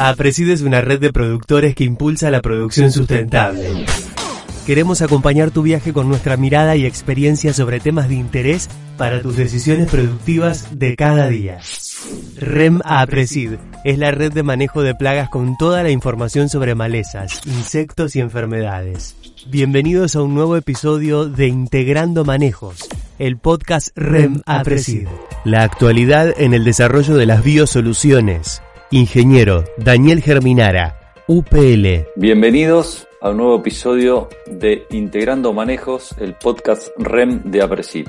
APRESID 0.00 0.50
es 0.50 0.62
una 0.62 0.80
red 0.80 1.00
de 1.00 1.12
productores 1.12 1.74
que 1.74 1.82
impulsa 1.82 2.30
la 2.30 2.40
producción 2.40 2.92
sustentable. 2.92 3.68
Queremos 4.64 5.02
acompañar 5.02 5.50
tu 5.50 5.62
viaje 5.62 5.92
con 5.92 6.08
nuestra 6.08 6.36
mirada 6.36 6.76
y 6.76 6.86
experiencia 6.86 7.52
sobre 7.52 7.80
temas 7.80 8.08
de 8.08 8.14
interés 8.14 8.68
para 8.96 9.20
tus 9.20 9.36
decisiones 9.36 9.90
productivas 9.90 10.78
de 10.78 10.94
cada 10.94 11.26
día. 11.26 11.58
REM 12.36 12.80
APRESID 12.84 13.54
es 13.84 13.98
la 13.98 14.12
red 14.12 14.32
de 14.32 14.44
manejo 14.44 14.82
de 14.82 14.94
plagas 14.94 15.30
con 15.30 15.56
toda 15.56 15.82
la 15.82 15.90
información 15.90 16.48
sobre 16.48 16.76
malezas, 16.76 17.40
insectos 17.46 18.14
y 18.14 18.20
enfermedades. 18.20 19.16
Bienvenidos 19.48 20.14
a 20.14 20.22
un 20.22 20.32
nuevo 20.32 20.56
episodio 20.56 21.28
de 21.28 21.48
Integrando 21.48 22.24
Manejos, 22.24 22.88
el 23.18 23.36
podcast 23.36 23.88
REM 23.96 24.42
APRESID. 24.46 25.08
La 25.44 25.64
actualidad 25.64 26.32
en 26.36 26.54
el 26.54 26.62
desarrollo 26.62 27.16
de 27.16 27.26
las 27.26 27.42
biosoluciones. 27.42 28.62
Ingeniero 28.90 29.64
Daniel 29.76 30.22
Germinara, 30.22 31.12
UPL. 31.26 32.06
Bienvenidos 32.16 33.06
a 33.20 33.28
un 33.28 33.36
nuevo 33.36 33.56
episodio 33.56 34.30
de 34.46 34.86
Integrando 34.88 35.52
Manejos, 35.52 36.14
el 36.18 36.32
podcast 36.32 36.88
REM 36.96 37.42
de 37.50 37.60
APRESID. 37.60 38.08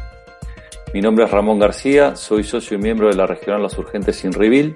Mi 0.93 1.01
nombre 1.01 1.25
es 1.25 1.31
Ramón 1.31 1.59
García, 1.59 2.15
soy 2.15 2.45
socio 2.45 2.77
y 2.77 2.81
miembro 2.81 3.09
de 3.09 3.15
la 3.15 3.27
Regional 3.27 3.61
Los 3.61 3.77
Urgentes 3.77 4.23
Inrivil. 4.23 4.73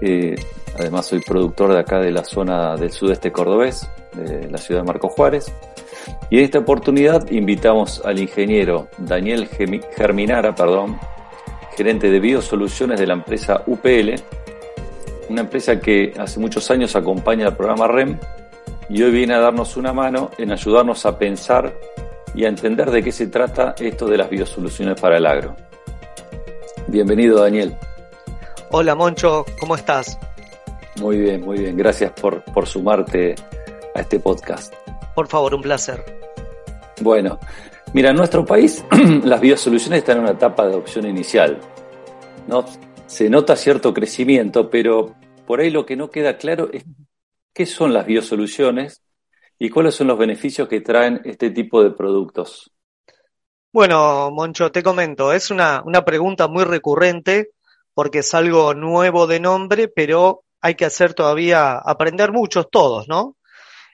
Eh, 0.00 0.36
además 0.78 1.04
soy 1.04 1.20
productor 1.20 1.74
de 1.74 1.80
acá 1.80 1.98
de 1.98 2.10
la 2.10 2.24
zona 2.24 2.74
del 2.76 2.90
sudeste 2.90 3.30
cordobés, 3.30 3.86
de 4.14 4.48
la 4.50 4.56
ciudad 4.56 4.80
de 4.80 4.86
Marco 4.86 5.10
Juárez. 5.10 5.52
Y 6.30 6.38
en 6.38 6.44
esta 6.44 6.60
oportunidad 6.60 7.30
invitamos 7.30 8.00
al 8.06 8.20
ingeniero 8.20 8.88
Daniel 8.96 9.50
Germinara, 9.94 10.54
perdón, 10.54 10.98
gerente 11.76 12.10
de 12.10 12.20
biosoluciones 12.20 12.98
de 12.98 13.06
la 13.06 13.12
empresa 13.12 13.64
UPL, 13.66 14.14
una 15.34 15.42
empresa 15.42 15.80
que 15.80 16.14
hace 16.16 16.38
muchos 16.38 16.70
años 16.70 16.94
acompaña 16.94 17.48
al 17.48 17.56
programa 17.56 17.88
REM 17.88 18.18
y 18.88 19.02
hoy 19.02 19.10
viene 19.10 19.34
a 19.34 19.40
darnos 19.40 19.76
una 19.76 19.92
mano 19.92 20.30
en 20.38 20.52
ayudarnos 20.52 21.04
a 21.06 21.18
pensar 21.18 21.74
y 22.36 22.44
a 22.44 22.48
entender 22.48 22.88
de 22.92 23.02
qué 23.02 23.10
se 23.10 23.26
trata 23.26 23.74
esto 23.80 24.06
de 24.06 24.16
las 24.16 24.30
biosoluciones 24.30 25.00
para 25.00 25.16
el 25.16 25.26
agro. 25.26 25.56
Bienvenido 26.86 27.40
Daniel. 27.40 27.74
Hola 28.70 28.94
Moncho, 28.94 29.44
¿cómo 29.58 29.74
estás? 29.74 30.16
Muy 31.00 31.18
bien, 31.18 31.40
muy 31.40 31.58
bien. 31.58 31.76
Gracias 31.76 32.12
por, 32.12 32.44
por 32.44 32.68
sumarte 32.68 33.34
a 33.92 34.02
este 34.02 34.20
podcast. 34.20 34.72
Por 35.16 35.26
favor, 35.26 35.56
un 35.56 35.62
placer. 35.62 36.00
Bueno, 37.00 37.40
mira, 37.92 38.10
en 38.10 38.16
nuestro 38.16 38.44
país 38.44 38.84
las 39.24 39.40
biosoluciones 39.40 39.98
están 39.98 40.18
en 40.18 40.22
una 40.22 40.32
etapa 40.32 40.62
de 40.62 40.74
adopción 40.74 41.08
inicial. 41.08 41.58
¿no? 42.46 42.64
Se 43.08 43.28
nota 43.28 43.56
cierto 43.56 43.92
crecimiento, 43.92 44.70
pero 44.70 45.16
por 45.46 45.60
ahí 45.60 45.70
lo 45.70 45.86
que 45.86 45.96
no 45.96 46.10
queda 46.10 46.36
claro 46.36 46.70
es 46.72 46.84
qué 47.52 47.66
son 47.66 47.92
las 47.92 48.06
biosoluciones 48.06 49.02
y 49.58 49.70
cuáles 49.70 49.94
son 49.94 50.08
los 50.08 50.18
beneficios 50.18 50.68
que 50.68 50.80
traen 50.80 51.20
este 51.24 51.50
tipo 51.50 51.82
de 51.82 51.90
productos. 51.90 52.70
Bueno, 53.72 54.30
Moncho, 54.30 54.70
te 54.70 54.82
comento, 54.82 55.32
es 55.32 55.50
una, 55.50 55.82
una 55.84 56.04
pregunta 56.04 56.48
muy 56.48 56.64
recurrente 56.64 57.50
porque 57.92 58.18
es 58.18 58.34
algo 58.34 58.74
nuevo 58.74 59.26
de 59.26 59.40
nombre, 59.40 59.88
pero 59.88 60.44
hay 60.60 60.74
que 60.74 60.84
hacer 60.84 61.14
todavía, 61.14 61.74
aprender 61.78 62.32
muchos 62.32 62.68
todos, 62.70 63.08
¿no? 63.08 63.36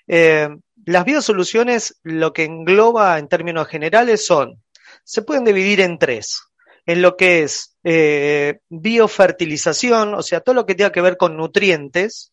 Eh, 0.07 0.49
las 0.87 1.05
biosoluciones 1.05 1.99
lo 2.03 2.33
que 2.33 2.45
engloba 2.45 3.19
en 3.19 3.29
términos 3.29 3.69
generales 3.69 4.25
son, 4.25 4.63
se 5.05 5.23
pueden 5.23 5.45
dividir 5.45 5.81
en 5.81 5.99
tres, 5.99 6.43
en 6.87 7.03
lo 7.03 7.17
que 7.17 7.43
es 7.43 7.70
eh, 7.85 8.61
biofertilización, 8.69 10.15
o 10.15 10.23
sea, 10.23 10.41
todo 10.41 10.55
lo 10.55 10.67
que 10.67 10.75
tenga 10.75 10.93
que 10.93 11.01
ver 11.01 11.17
con 11.17 11.37
nutrientes, 11.37 12.33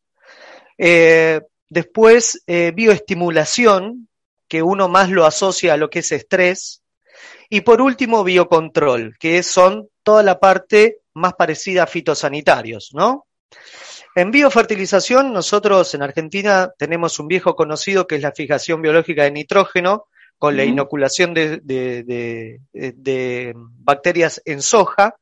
eh, 0.77 1.41
después 1.69 2.43
eh, 2.47 2.71
bioestimulación, 2.75 4.07
que 4.47 4.61
uno 4.61 4.87
más 4.87 5.09
lo 5.09 5.25
asocia 5.25 5.73
a 5.73 5.77
lo 5.77 5.89
que 5.89 5.99
es 5.99 6.11
estrés, 6.11 6.81
y 7.49 7.61
por 7.61 7.81
último 7.81 8.23
biocontrol, 8.23 9.15
que 9.19 9.41
son 9.43 9.89
toda 10.03 10.23
la 10.23 10.39
parte 10.39 10.99
más 11.13 11.33
parecida 11.33 11.83
a 11.83 11.87
fitosanitarios, 11.87 12.91
¿no? 12.93 13.25
En 14.15 14.31
biofertilización, 14.31 15.31
nosotros 15.31 15.93
en 15.93 16.01
Argentina 16.01 16.71
tenemos 16.77 17.19
un 17.19 17.27
viejo 17.27 17.55
conocido 17.55 18.07
que 18.07 18.15
es 18.15 18.21
la 18.21 18.31
fijación 18.31 18.81
biológica 18.81 19.23
de 19.23 19.31
nitrógeno 19.31 20.07
con 20.37 20.55
la 20.55 20.63
inoculación 20.63 21.33
de, 21.33 21.59
de, 21.63 23.53
bacterias 23.55 24.41
en 24.45 24.61
soja, 24.61 25.15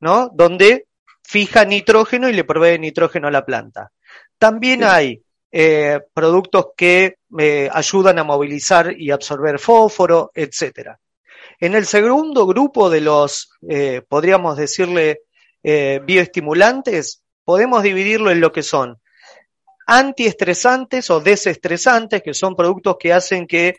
¿no? 0.00 0.28
Donde 0.32 0.86
fija 1.22 1.64
nitrógeno 1.64 2.28
y 2.28 2.32
le 2.32 2.44
provee 2.44 2.78
nitrógeno 2.78 3.28
a 3.28 3.30
la 3.30 3.44
planta. 3.44 3.92
También 4.38 4.84
hay 4.84 5.22
eh, 5.52 6.00
productos 6.12 6.68
que 6.76 7.18
eh, 7.38 7.68
ayudan 7.72 8.18
a 8.18 8.24
movilizar 8.24 8.92
y 8.98 9.10
absorber 9.10 9.58
fósforo, 9.58 10.30
etcétera. 10.34 10.98
En 11.58 11.74
el 11.74 11.86
segundo 11.86 12.46
grupo 12.46 12.90
de 12.90 13.00
los, 13.00 13.50
eh, 13.68 14.02
podríamos 14.06 14.56
decirle, 14.56 15.22
bioestimulantes, 15.62 17.24
podemos 17.44 17.82
dividirlo 17.82 18.30
en 18.30 18.40
lo 18.40 18.52
que 18.52 18.62
son 18.62 19.00
antiestresantes 19.88 21.10
o 21.10 21.18
desestresantes, 21.18 22.22
que 22.22 22.34
son 22.34 22.54
productos 22.54 22.96
que 23.00 23.12
hacen 23.12 23.48
que 23.48 23.74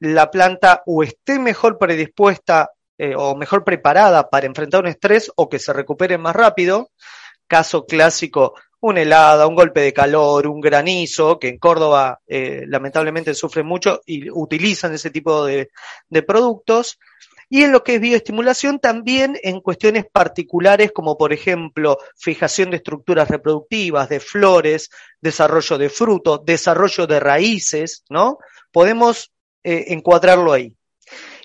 la 0.00 0.30
planta 0.30 0.82
o 0.86 1.02
esté 1.02 1.38
mejor 1.38 1.78
predispuesta 1.78 2.70
eh, 2.98 3.14
o 3.16 3.34
mejor 3.36 3.64
preparada 3.64 4.28
para 4.28 4.46
enfrentar 4.46 4.80
un 4.80 4.88
estrés 4.88 5.30
o 5.36 5.48
que 5.48 5.58
se 5.58 5.72
recupere 5.72 6.18
más 6.18 6.34
rápido. 6.34 6.90
Caso 7.46 7.86
clásico, 7.86 8.54
una 8.80 9.02
helada, 9.02 9.46
un 9.46 9.54
golpe 9.54 9.80
de 9.80 9.92
calor, 9.92 10.46
un 10.46 10.60
granizo, 10.60 11.38
que 11.38 11.48
en 11.48 11.58
Córdoba 11.58 12.20
eh, 12.26 12.64
lamentablemente 12.66 13.34
sufren 13.34 13.66
mucho 13.66 14.00
y 14.06 14.30
utilizan 14.30 14.94
ese 14.94 15.10
tipo 15.10 15.44
de 15.44 15.68
productos. 16.26 16.98
Y 17.52 17.64
en 17.64 17.72
lo 17.72 17.82
que 17.82 17.96
es 17.96 18.00
bioestimulación 18.00 18.78
también 18.78 19.36
en 19.42 19.60
cuestiones 19.60 20.06
particulares 20.06 20.92
como 20.92 21.18
por 21.18 21.32
ejemplo 21.32 21.98
fijación 22.16 22.70
de 22.70 22.76
estructuras 22.76 23.28
reproductivas, 23.28 24.08
de 24.08 24.20
flores, 24.20 24.88
desarrollo 25.20 25.76
de 25.76 25.90
frutos, 25.90 26.44
desarrollo 26.44 27.08
de 27.08 27.18
raíces, 27.18 28.04
¿no? 28.08 28.38
Podemos 28.70 29.32
eh, 29.64 29.86
encuadrarlo 29.88 30.52
ahí. 30.52 30.74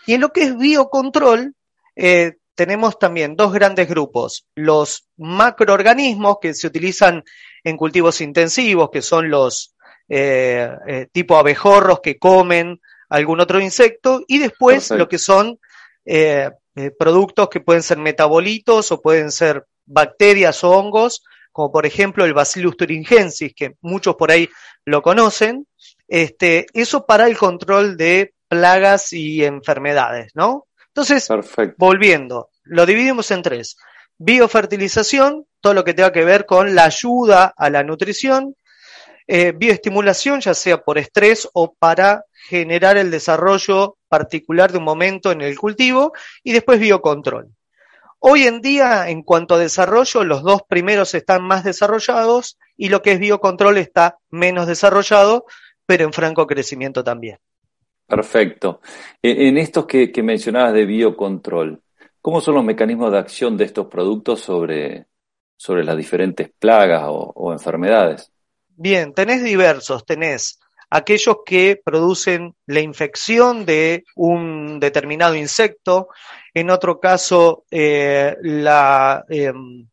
Y 0.05 0.13
en 0.13 0.21
lo 0.21 0.29
que 0.29 0.43
es 0.43 0.57
biocontrol, 0.57 1.55
eh, 1.95 2.33
tenemos 2.55 2.99
también 2.99 3.35
dos 3.35 3.51
grandes 3.53 3.89
grupos, 3.89 4.45
los 4.55 5.07
macroorganismos 5.17 6.37
que 6.41 6.53
se 6.53 6.67
utilizan 6.67 7.23
en 7.63 7.77
cultivos 7.77 8.21
intensivos, 8.21 8.89
que 8.91 9.01
son 9.01 9.29
los 9.29 9.75
eh, 10.07 11.07
tipo 11.11 11.37
abejorros 11.37 11.99
que 12.01 12.17
comen 12.17 12.79
algún 13.09 13.39
otro 13.39 13.59
insecto, 13.59 14.23
y 14.27 14.37
después 14.37 14.91
lo 14.91 15.09
que 15.09 15.17
son 15.17 15.59
eh, 16.05 16.51
productos 16.99 17.49
que 17.49 17.61
pueden 17.61 17.83
ser 17.83 17.97
metabolitos 17.97 18.91
o 18.91 19.01
pueden 19.01 19.31
ser 19.31 19.65
bacterias 19.85 20.63
o 20.63 20.71
hongos, 20.71 21.23
como 21.51 21.71
por 21.71 21.85
ejemplo 21.85 22.25
el 22.25 22.33
Bacillus 22.33 22.75
thuringiensis, 22.75 23.53
que 23.55 23.75
muchos 23.81 24.15
por 24.15 24.29
ahí 24.29 24.49
lo 24.83 25.01
conocen. 25.01 25.67
Este, 26.07 26.67
eso 26.73 27.05
para 27.05 27.27
el 27.27 27.37
control 27.37 27.97
de 27.97 28.33
plagas 28.47 29.13
y 29.13 29.43
enfermedades, 29.43 30.31
¿no? 30.35 30.67
Entonces, 30.87 31.27
volviendo, 31.77 32.49
lo 32.63 32.85
dividimos 32.85 33.31
en 33.31 33.41
tres. 33.41 33.77
Biofertilización, 34.17 35.45
todo 35.59 35.73
lo 35.73 35.83
que 35.83 35.93
tenga 35.93 36.13
que 36.13 36.23
ver 36.23 36.45
con 36.45 36.73
la 36.73 36.85
ayuda 36.85 37.53
a 37.57 37.69
la 37.69 37.83
nutrición. 37.83 38.55
Eh, 39.27 39.53
bioestimulación, 39.53 40.39
ya 40.39 40.53
sea 40.53 40.83
por 40.83 40.97
estrés 40.97 41.49
o 41.53 41.73
para 41.73 42.25
generar 42.47 42.95
el 42.97 43.09
desarrollo 43.09 43.97
particular 44.07 44.71
de 44.71 44.77
un 44.77 44.83
momento 44.83 45.31
en 45.31 45.41
el 45.41 45.57
cultivo 45.57 46.13
y 46.43 46.53
después 46.53 46.79
biocontrol. 46.79 47.49
Hoy 48.19 48.43
en 48.43 48.61
día, 48.61 49.09
en 49.09 49.23
cuanto 49.23 49.55
a 49.55 49.59
desarrollo, 49.59 50.23
los 50.23 50.43
dos 50.43 50.61
primeros 50.67 51.13
están 51.13 51.43
más 51.43 51.63
desarrollados 51.63 52.57
y 52.77 52.89
lo 52.89 53.01
que 53.01 53.11
es 53.11 53.19
biocontrol 53.19 53.77
está 53.77 54.17
menos 54.29 54.67
desarrollado, 54.67 55.45
pero 55.85 56.05
en 56.05 56.13
franco 56.13 56.45
crecimiento 56.47 57.03
también. 57.03 57.37
Perfecto. 58.07 58.81
E, 59.21 59.47
en 59.47 59.57
estos 59.57 59.85
que, 59.85 60.11
mencionabas 60.23 60.73
de 60.73 60.85
biocontrol, 60.85 61.81
¿cómo 62.21 62.41
son 62.41 62.55
los 62.55 62.63
mecanismos 62.63 63.11
de 63.11 63.19
acción 63.19 63.57
de 63.57 63.65
estos 63.65 63.87
productos 63.87 64.41
sobre, 64.41 65.07
sobre 65.57 65.83
las 65.83 65.97
diferentes 65.97 66.51
plagas 66.57 67.03
o, 67.07 67.31
o 67.35 67.51
enfermedades? 67.51 68.31
Bien, 68.77 69.13
tenés 69.13 69.43
diversos, 69.43 70.05
tenés 70.05 70.59
aquellos 70.89 71.37
que 71.45 71.81
producen 71.83 72.55
la 72.67 72.79
infección 72.79 73.65
de 73.65 74.05
un 74.15 74.79
determinado 74.79 75.35
insecto, 75.35 76.09
en 76.53 76.69
otro 76.69 76.99
caso 76.99 77.65
eh, 77.71 78.35
la, 78.41 79.25
em, 79.29 79.87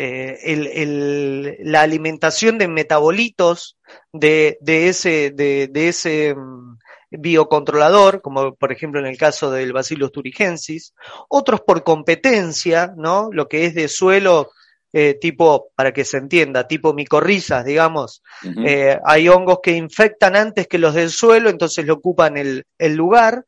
eh, 0.00 1.56
la 1.60 1.80
alimentación 1.80 2.56
de 2.56 2.68
metabolitos 2.68 3.76
de, 4.12 4.58
ese, 4.64 5.32
de, 5.32 5.68
ese 5.74 6.28
em, 6.28 6.76
biocontrolador, 7.10 8.20
como 8.22 8.54
por 8.54 8.70
ejemplo 8.70 9.00
en 9.00 9.06
el 9.06 9.18
caso 9.18 9.50
del 9.50 9.72
Bacillus 9.72 10.12
thuringiensis, 10.12 10.94
otros 11.28 11.62
por 11.62 11.82
competencia, 11.82 12.94
¿no? 12.96 13.28
Lo 13.32 13.48
que 13.48 13.66
es 13.66 13.74
de 13.74 13.88
suelo 13.88 14.52
eh, 14.92 15.14
tipo, 15.20 15.70
para 15.74 15.92
que 15.92 16.04
se 16.04 16.18
entienda, 16.18 16.68
tipo 16.68 16.94
micorrizas, 16.94 17.64
digamos. 17.64 18.22
Eh, 18.64 18.98
hay 19.04 19.28
hongos 19.28 19.58
que 19.62 19.72
infectan 19.72 20.36
antes 20.36 20.68
que 20.68 20.78
los 20.78 20.94
del 20.94 21.10
suelo, 21.10 21.50
entonces 21.50 21.84
le 21.84 21.92
ocupan 21.92 22.36
el, 22.36 22.66
el 22.78 22.94
lugar. 22.94 23.44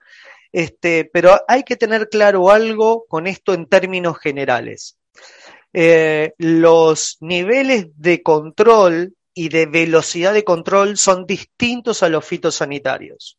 Este, 0.53 1.09
pero 1.13 1.41
hay 1.47 1.63
que 1.63 1.77
tener 1.77 2.09
claro 2.09 2.51
algo 2.51 3.05
con 3.09 3.29
esto 3.29 3.55
en 3.55 3.67
términos 3.67 4.19
generales. 4.19 4.97
Eh, 5.73 6.35
los 6.39 7.17
niveles 7.21 7.87
de 7.97 8.23
control 8.23 9.15
y 9.35 9.49
de 9.49 9.67
velocidad 9.67 10.35
de 10.35 10.45
control 10.45 10.97
son 10.97 11.27
distintos 11.27 12.03
a 12.03 12.09
los 12.09 12.25
fitosanitarios. 12.25 13.39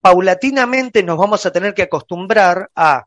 Paulatinamente 0.00 1.02
nos 1.02 1.18
vamos 1.18 1.46
a 1.46 1.52
tener 1.52 1.74
que 1.74 1.82
acostumbrar 1.82 2.70
a 2.74 3.06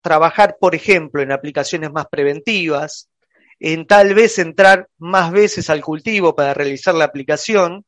trabajar, 0.00 0.56
por 0.60 0.74
ejemplo, 0.74 1.22
en 1.22 1.32
aplicaciones 1.32 1.90
más 1.90 2.06
preventivas, 2.06 3.08
en 3.58 3.86
tal 3.86 4.14
vez 4.14 4.38
entrar 4.38 4.88
más 4.98 5.32
veces 5.32 5.70
al 5.70 5.80
cultivo 5.80 6.34
para 6.34 6.54
realizar 6.54 6.94
la 6.94 7.06
aplicación 7.06 7.84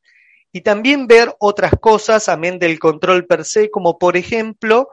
y 0.51 0.61
también 0.61 1.07
ver 1.07 1.35
otras 1.39 1.73
cosas, 1.79 2.29
amén 2.29 2.57
del 2.57 2.79
control 2.79 3.25
per 3.25 3.45
se, 3.45 3.69
como 3.69 3.97
por 3.99 4.17
ejemplo 4.17 4.89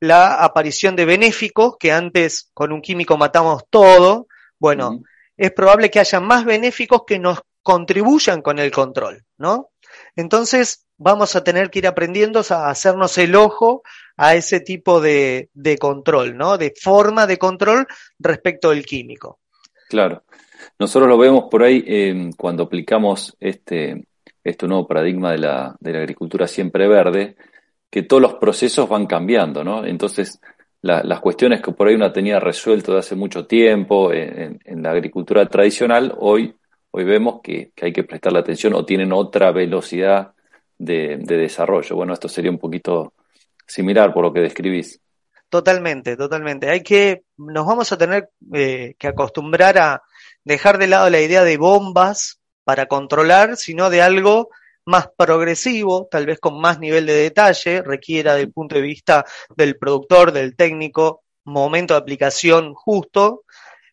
la 0.00 0.34
aparición 0.44 0.96
de 0.96 1.04
benéficos, 1.04 1.76
que 1.78 1.92
antes 1.92 2.50
con 2.54 2.72
un 2.72 2.80
químico 2.80 3.16
matamos 3.16 3.64
todo. 3.70 4.26
Bueno, 4.58 5.02
es 5.36 5.52
probable 5.52 5.90
que 5.90 6.00
haya 6.00 6.20
más 6.20 6.44
benéficos 6.44 7.02
que 7.06 7.18
nos 7.18 7.40
contribuyan 7.62 8.42
con 8.42 8.58
el 8.58 8.70
control, 8.70 9.24
¿no? 9.36 9.70
Entonces, 10.16 10.86
vamos 10.96 11.36
a 11.36 11.44
tener 11.44 11.70
que 11.70 11.80
ir 11.80 11.86
aprendiendo 11.86 12.42
a 12.50 12.70
hacernos 12.70 13.16
el 13.18 13.34
ojo 13.34 13.82
a 14.16 14.34
ese 14.34 14.60
tipo 14.60 15.00
de, 15.00 15.48
control, 15.80 16.36
¿no? 16.36 16.58
De 16.58 16.74
forma 16.78 17.26
de 17.26 17.38
control 17.38 17.86
respecto 18.18 18.70
del 18.70 18.84
químico. 18.84 19.38
Claro. 19.88 20.24
Nosotros 20.78 21.08
lo 21.08 21.16
vemos 21.16 21.44
por 21.50 21.62
ahí 21.62 21.84
eh, 21.86 22.30
cuando 22.36 22.64
aplicamos 22.64 23.36
este, 23.38 24.06
este 24.42 24.66
nuevo 24.66 24.86
paradigma 24.86 25.32
de 25.32 25.38
la, 25.38 25.76
de 25.78 25.92
la 25.92 25.98
agricultura 26.00 26.48
siempre 26.48 26.88
verde, 26.88 27.36
que 27.90 28.02
todos 28.02 28.22
los 28.22 28.34
procesos 28.34 28.88
van 28.88 29.06
cambiando, 29.06 29.64
¿no? 29.64 29.84
Entonces, 29.84 30.40
las 30.82 31.20
cuestiones 31.20 31.60
que 31.60 31.72
por 31.72 31.88
ahí 31.88 31.94
uno 31.94 32.12
tenía 32.12 32.38
resuelto 32.38 32.92
de 32.92 33.00
hace 33.00 33.16
mucho 33.16 33.46
tiempo 33.46 34.12
en, 34.12 34.60
la 34.82 34.90
agricultura 34.90 35.46
tradicional, 35.46 36.14
hoy, 36.18 36.54
hoy 36.90 37.04
vemos 37.04 37.40
que, 37.42 37.72
hay 37.80 37.92
que 37.92 38.04
prestarle 38.04 38.38
atención 38.38 38.74
o 38.74 38.84
tienen 38.84 39.12
otra 39.12 39.50
velocidad 39.50 40.32
de, 40.76 41.16
de 41.16 41.36
desarrollo. 41.36 41.96
Bueno, 41.96 42.12
esto 42.12 42.28
sería 42.28 42.50
un 42.50 42.58
poquito 42.58 43.14
similar 43.66 44.12
por 44.12 44.24
lo 44.24 44.32
que 44.32 44.40
describís. 44.40 45.00
Totalmente, 45.48 46.16
totalmente. 46.16 46.68
Hay 46.68 46.82
que, 46.82 47.22
nos 47.38 47.66
vamos 47.66 47.90
a 47.90 47.98
tener 47.98 48.30
eh, 48.52 48.94
que 48.98 49.08
acostumbrar 49.08 49.78
a 49.78 50.02
dejar 50.44 50.78
de 50.78 50.88
lado 50.88 51.08
la 51.08 51.20
idea 51.20 51.42
de 51.42 51.56
bombas 51.56 52.38
para 52.64 52.86
controlar, 52.86 53.56
sino 53.56 53.88
de 53.88 54.02
algo 54.02 54.50
más 54.88 55.10
progresivo, 55.14 56.08
tal 56.10 56.24
vez 56.24 56.40
con 56.40 56.58
más 56.58 56.78
nivel 56.80 57.04
de 57.04 57.12
detalle, 57.12 57.82
requiera 57.82 58.34
del 58.34 58.50
punto 58.50 58.74
de 58.74 58.80
vista 58.80 59.26
del 59.54 59.76
productor, 59.76 60.32
del 60.32 60.56
técnico, 60.56 61.24
momento 61.44 61.92
de 61.92 62.00
aplicación 62.00 62.72
justo, 62.72 63.44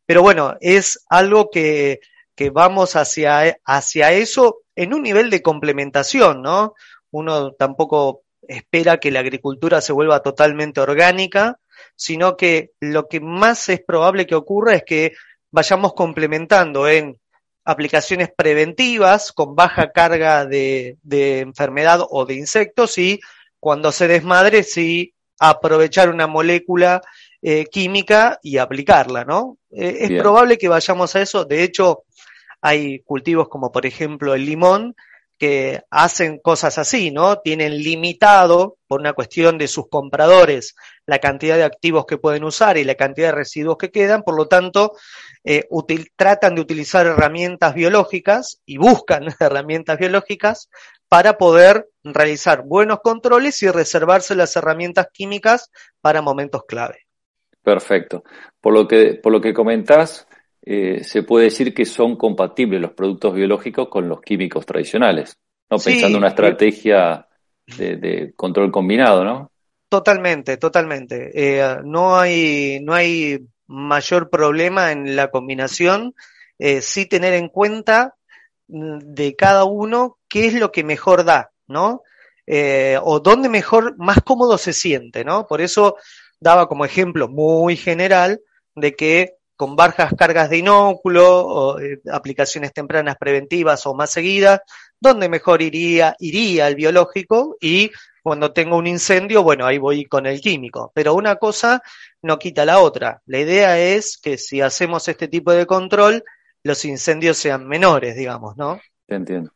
pero 0.06 0.22
bueno, 0.22 0.56
es 0.62 1.04
algo 1.10 1.50
que, 1.52 2.00
que 2.34 2.50
vamos 2.50 2.96
hacia, 2.96 3.58
hacia 3.66 4.14
eso 4.14 4.62
en 4.74 4.94
un 4.94 5.04
nivel 5.04 5.30
de 5.30 5.42
complementación, 5.42 6.42
¿no? 6.42 6.76
Uno 7.12 7.52
tampoco 7.52 8.24
espera 8.48 8.98
que 8.98 9.12
la 9.12 9.20
agricultura 9.20 9.82
se 9.82 9.92
vuelva 9.92 10.22
totalmente 10.22 10.80
orgánica, 10.80 11.60
sino 11.98 12.38
que 12.38 12.72
lo 12.80 13.10
que 13.10 13.20
más 13.20 13.68
es 13.68 13.82
probable 13.84 14.26
que 14.26 14.36
ocurra 14.36 14.76
es 14.76 14.84
que 14.86 15.14
vayamos 15.52 15.94
complementando 15.94 16.88
en 16.88 17.20
aplicaciones 17.66 18.30
preventivas 18.36 19.32
con 19.32 19.56
baja 19.56 19.92
carga 19.92 20.46
de, 20.46 20.98
enfermedad 21.10 22.02
o 22.10 22.26
de 22.26 22.36
insectos 22.36 22.98
y 22.98 23.20
cuando 23.60 23.92
se 23.92 24.08
desmadre, 24.08 24.64
sí 24.64 25.14
aprovechar 25.40 26.10
una 26.10 26.28
molécula 26.28 27.02
eh, 27.42 27.66
química 27.66 28.40
y 28.42 28.58
aplicarla, 28.58 29.26
¿no? 29.26 29.58
Eh, 29.72 29.98
es 30.02 30.22
probable 30.22 30.58
que 30.58 30.70
vayamos 30.70 31.16
a 31.16 31.22
eso. 31.22 31.44
De 31.44 31.64
hecho, 31.64 32.04
hay 32.62 33.00
cultivos 33.00 33.50
como 33.50 33.72
por 33.72 33.86
ejemplo 33.86 34.34
el 34.34 34.46
limón 34.46 34.96
que 35.38 35.82
hacen 35.90 36.40
cosas 36.40 36.78
así, 36.78 37.12
¿no? 37.12 37.40
Tienen 37.40 37.78
limitado, 37.78 38.78
por 38.88 39.02
una 39.02 39.14
cuestión 39.14 39.58
de 39.58 39.68
sus 39.68 39.90
compradores, 39.90 40.76
la 41.06 41.20
cantidad 41.20 41.58
de 41.58 41.64
activos 41.64 42.06
que 42.06 42.18
pueden 42.18 42.44
usar 42.44 42.78
y 42.78 42.84
la 42.84 42.96
cantidad 42.96 43.30
de 43.30 43.36
residuos 43.36 43.78
que 43.78 43.92
quedan, 43.92 44.24
por 44.24 44.38
lo 44.38 44.48
tanto, 44.48 44.94
eh, 45.44 45.68
tratan 46.16 46.56
de 46.56 46.62
utilizar 46.62 47.06
herramientas 47.06 47.74
biológicas 47.74 48.62
y 48.66 48.78
buscan 48.78 49.26
herramientas 49.40 49.98
biológicas 50.00 50.70
para 51.08 51.38
poder 51.38 51.90
realizar 52.04 52.64
buenos 52.64 53.00
controles 53.04 53.62
y 53.64 53.70
reservarse 53.70 54.36
las 54.36 54.56
herramientas 54.56 55.08
químicas 55.12 55.72
para 56.02 56.22
momentos 56.22 56.64
clave. 56.68 57.06
Perfecto. 57.62 58.24
Por 58.62 58.74
lo 58.74 58.88
que, 58.88 59.16
por 59.16 59.32
lo 59.32 59.42
que 59.42 59.54
comentás, 59.54 60.28
eh, 60.68 61.04
se 61.04 61.22
puede 61.22 61.46
decir 61.46 61.76
que 61.76 61.86
son 61.86 62.16
compatibles 62.16 62.82
los 62.82 62.94
productos 62.94 63.36
biológicos 63.36 63.88
con 63.88 64.10
los 64.10 64.20
químicos 64.22 64.66
tradicionales, 64.66 65.38
¿no? 65.70 65.78
Pensando 65.78 66.18
en 66.18 66.24
una 66.24 66.30
estrategia 66.30 67.28
de, 67.68 68.34
control 68.36 68.72
combinado, 68.72 69.24
¿no? 69.24 69.52
Totalmente, 69.90 70.58
totalmente. 70.58 71.30
Eh, 71.36 71.78
no, 71.84 72.18
hay, 72.18 72.80
no 72.82 72.96
hay 72.96 73.46
mayor 73.68 74.32
problema 74.32 74.92
en 74.92 75.16
la 75.16 75.30
combinación, 75.30 76.16
eh, 76.58 76.82
sí 76.82 77.06
tener 77.06 77.36
en 77.36 77.50
cuenta 77.50 78.16
mm, 78.68 78.98
de 78.98 79.36
cada 79.36 79.66
uno 79.66 80.18
qué 80.28 80.48
es 80.48 80.56
lo 80.56 80.72
que 80.72 80.84
mejor 80.84 81.26
da, 81.26 81.52
¿no? 81.68 82.02
o 83.02 83.20
dónde 83.22 83.50
mejor, 83.50 83.98
más 83.98 84.22
cómodo 84.22 84.60
se 84.60 84.72
siente, 84.72 85.26
¿no? 85.26 85.48
Por 85.48 85.62
eso 85.62 85.96
daba 86.40 86.68
como 86.68 86.86
ejemplo 86.86 87.28
muy 87.28 87.76
general 87.76 88.40
de 88.76 88.94
que 88.94 89.34
con 89.56 89.76
bajas 89.76 90.14
cargas 90.18 90.50
de 90.50 90.60
inóculo 90.60 91.46
o 91.46 91.80
eh, 91.80 92.02
aplicaciones 92.12 92.74
tempranas 92.74 93.18
preventivas 93.18 93.86
o 93.86 93.94
más 93.94 94.12
seguidas, 94.12 94.62
donde 95.00 95.30
mejor 95.30 95.62
iría, 95.62 96.16
iría 96.20 96.68
el 96.68 96.76
biológico 96.76 97.58
y 97.62 97.92
cuando 98.22 98.52
tengo 98.52 98.78
un 98.78 98.88
incendio, 98.88 99.44
bueno, 99.44 99.68
ahí 99.68 99.78
voy 99.78 100.06
con 100.06 100.26
el 100.26 100.42
químico. 100.42 100.92
Pero 100.96 101.14
una 101.14 101.36
cosa 101.36 101.84
no 102.24 102.40
quita 102.40 102.66
la 102.66 102.80
otra. 102.80 103.22
La 103.28 103.40
idea 103.40 103.78
es 103.80 104.18
que 104.18 104.40
si 104.40 104.62
hacemos 104.62 105.08
este 105.08 105.28
tipo 105.28 105.52
de 105.52 105.68
control, 105.68 106.24
los 106.64 106.84
incendios 106.86 107.38
sean 107.38 107.68
menores, 107.68 108.16
digamos, 108.16 108.58
¿no? 108.58 108.80
Entiendo. 109.08 109.52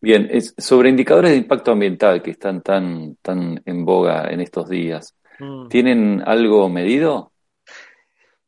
Bien, 0.00 0.26
es 0.30 0.54
sobre 0.56 0.88
indicadores 0.88 1.32
de 1.32 1.36
impacto 1.36 1.72
ambiental 1.72 2.22
que 2.22 2.30
están 2.30 2.62
tan, 2.62 3.16
tan 3.16 3.60
en 3.66 3.84
boga 3.84 4.30
en 4.30 4.40
estos 4.40 4.70
días. 4.70 5.14
Mm. 5.38 5.68
¿Tienen 5.68 6.22
algo 6.24 6.70
medido? 6.70 7.32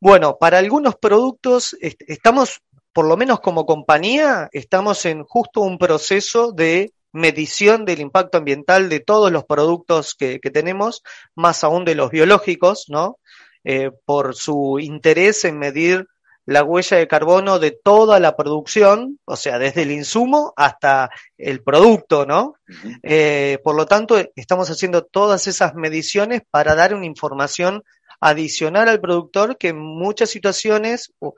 Bueno, 0.00 0.38
para 0.38 0.58
algunos 0.58 0.94
productos 0.96 1.76
estamos, 1.80 2.60
por 2.92 3.06
lo 3.06 3.16
menos 3.16 3.40
como 3.40 3.66
compañía, 3.66 4.48
estamos 4.52 5.04
en 5.06 5.24
justo 5.24 5.60
un 5.60 5.76
proceso 5.76 6.52
de 6.52 6.92
medición 7.12 7.84
del 7.84 8.00
impacto 8.00 8.38
ambiental 8.38 8.88
de 8.88 9.00
todos 9.00 9.32
los 9.32 9.44
productos 9.44 10.14
que, 10.14 10.38
tenemos, 10.38 11.02
más 11.34 11.64
aún 11.64 11.84
de 11.84 11.96
los 11.96 12.10
biológicos, 12.10 12.84
¿no? 12.88 13.18
Eh, 13.64 13.90
por 14.04 14.36
su 14.36 14.78
interés 14.78 15.44
en 15.44 15.58
medir 15.58 16.06
la 16.46 16.62
huella 16.62 16.96
de 16.96 17.08
carbono 17.08 17.58
de 17.58 17.72
toda 17.72 18.20
la 18.20 18.36
producción, 18.36 19.18
o 19.24 19.36
sea, 19.36 19.58
desde 19.58 19.82
el 19.82 19.90
insumo 19.90 20.54
hasta 20.56 21.10
el 21.36 21.62
producto, 21.62 22.24
¿no? 22.24 22.54
Eh, 23.02 23.58
por 23.64 23.74
lo 23.74 23.84
tanto, 23.84 24.16
estamos 24.36 24.70
haciendo 24.70 25.04
todas 25.04 25.46
esas 25.48 25.74
mediciones 25.74 26.42
para 26.50 26.74
dar 26.74 26.94
una 26.94 27.04
información 27.04 27.82
adicional 28.20 28.88
al 28.88 29.00
productor 29.00 29.58
que 29.58 29.68
en 29.68 29.78
muchas 29.78 30.30
situaciones, 30.30 31.12
o 31.18 31.34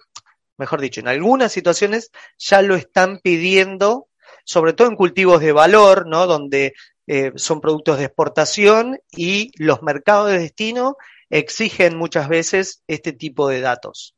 mejor 0.57 0.81
dicho, 0.81 1.01
en 1.01 1.09
algunas 1.09 1.53
situaciones 1.53 2.11
ya 2.39 2.63
lo 2.63 2.75
están 2.75 3.19
pidiendo, 3.19 4.09
sobre 4.45 4.73
todo 4.73 4.89
en 4.89 4.97
cultivos 4.97 5.41
de 5.41 5.53
valor, 5.53 6.07
¿no? 6.07 6.27
Donde 6.27 6.75
eh, 7.07 7.33
son 7.37 7.61
productos 7.61 7.99
de 7.99 8.05
exportación 8.05 8.99
y 9.11 9.53
los 9.57 9.83
mercados 9.83 10.31
de 10.31 10.39
destino 10.39 10.97
exigen 11.29 11.97
muchas 11.97 12.29
veces 12.29 12.83
este 12.87 13.13
tipo 13.13 13.49
de 13.49 13.61
datos. 13.61 14.15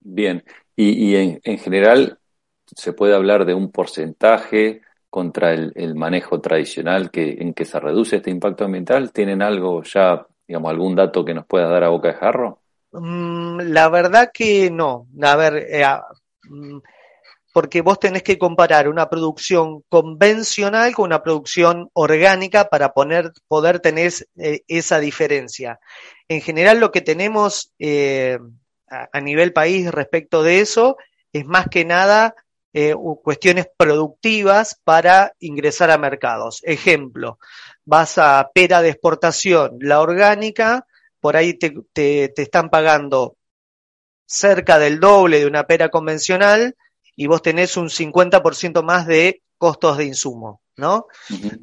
Bien, 0.00 0.44
y, 0.74 1.14
en, 1.14 1.58
general 1.58 2.18
se 2.66 2.92
puede 2.92 3.14
hablar 3.14 3.44
de 3.44 3.54
un 3.54 3.70
porcentaje 3.70 4.82
contra 5.10 5.52
el, 5.52 5.72
el, 5.76 5.94
manejo 5.94 6.40
tradicional 6.40 7.10
que, 7.10 7.36
en 7.38 7.54
que 7.54 7.64
se 7.64 7.78
reduce 7.78 8.16
este 8.16 8.30
impacto 8.30 8.64
ambiental. 8.64 9.12
¿Tienen 9.12 9.42
algo 9.42 9.82
ya 9.82 10.26
digamos, 10.46 10.70
algún 10.70 10.94
dato 10.94 11.24
que 11.24 11.34
nos 11.34 11.46
pueda 11.46 11.68
dar 11.68 11.84
a 11.84 11.88
boca 11.88 12.08
de 12.08 12.14
jarro? 12.14 12.60
Mm, 12.92 13.60
la 13.72 13.88
verdad 13.88 14.30
que 14.32 14.70
no. 14.70 15.06
A 15.22 15.36
ver, 15.36 15.66
eh, 15.68 15.84
mm, 16.48 16.78
porque 17.52 17.82
vos 17.82 18.00
tenés 18.00 18.22
que 18.22 18.38
comparar 18.38 18.88
una 18.88 19.08
producción 19.08 19.82
convencional 19.88 20.94
con 20.94 21.06
una 21.06 21.22
producción 21.22 21.90
orgánica 21.92 22.68
para 22.68 22.92
poner, 22.92 23.32
poder 23.46 23.80
tener 23.80 24.12
eh, 24.36 24.62
esa 24.68 24.98
diferencia. 25.00 25.78
En 26.28 26.40
general 26.40 26.80
lo 26.80 26.90
que 26.90 27.02
tenemos 27.02 27.72
eh, 27.78 28.38
a, 28.88 29.20
nivel 29.20 29.52
país 29.52 29.90
respecto 29.90 30.42
de 30.42 30.60
eso 30.60 30.96
es 31.32 31.44
más 31.46 31.66
que 31.68 31.84
nada 31.84 32.34
eh, 32.74 32.94
cuestiones 33.22 33.68
productivas 33.76 34.80
para 34.82 35.34
ingresar 35.40 35.90
a 35.90 35.98
mercados. 35.98 36.60
Ejemplo, 36.64 37.38
vas 37.84 38.16
a 38.18 38.50
pera 38.54 38.80
de 38.80 38.90
exportación, 38.90 39.76
la 39.80 40.00
orgánica, 40.00 40.86
por 41.20 41.36
ahí 41.36 41.54
te, 41.54 41.74
te, 41.92 42.32
están 42.34 42.70
pagando 42.70 43.36
cerca 44.24 44.78
del 44.78 45.00
doble 45.00 45.40
de 45.40 45.46
una 45.46 45.66
pera 45.66 45.88
convencional 45.90 46.74
y 47.14 47.26
vos 47.26 47.42
tenés 47.42 47.76
un 47.76 47.88
50% 47.88 48.82
más 48.82 49.06
de 49.06 49.42
costos 49.58 49.98
de 49.98 50.06
insumo, 50.06 50.62
¿no? 50.76 51.06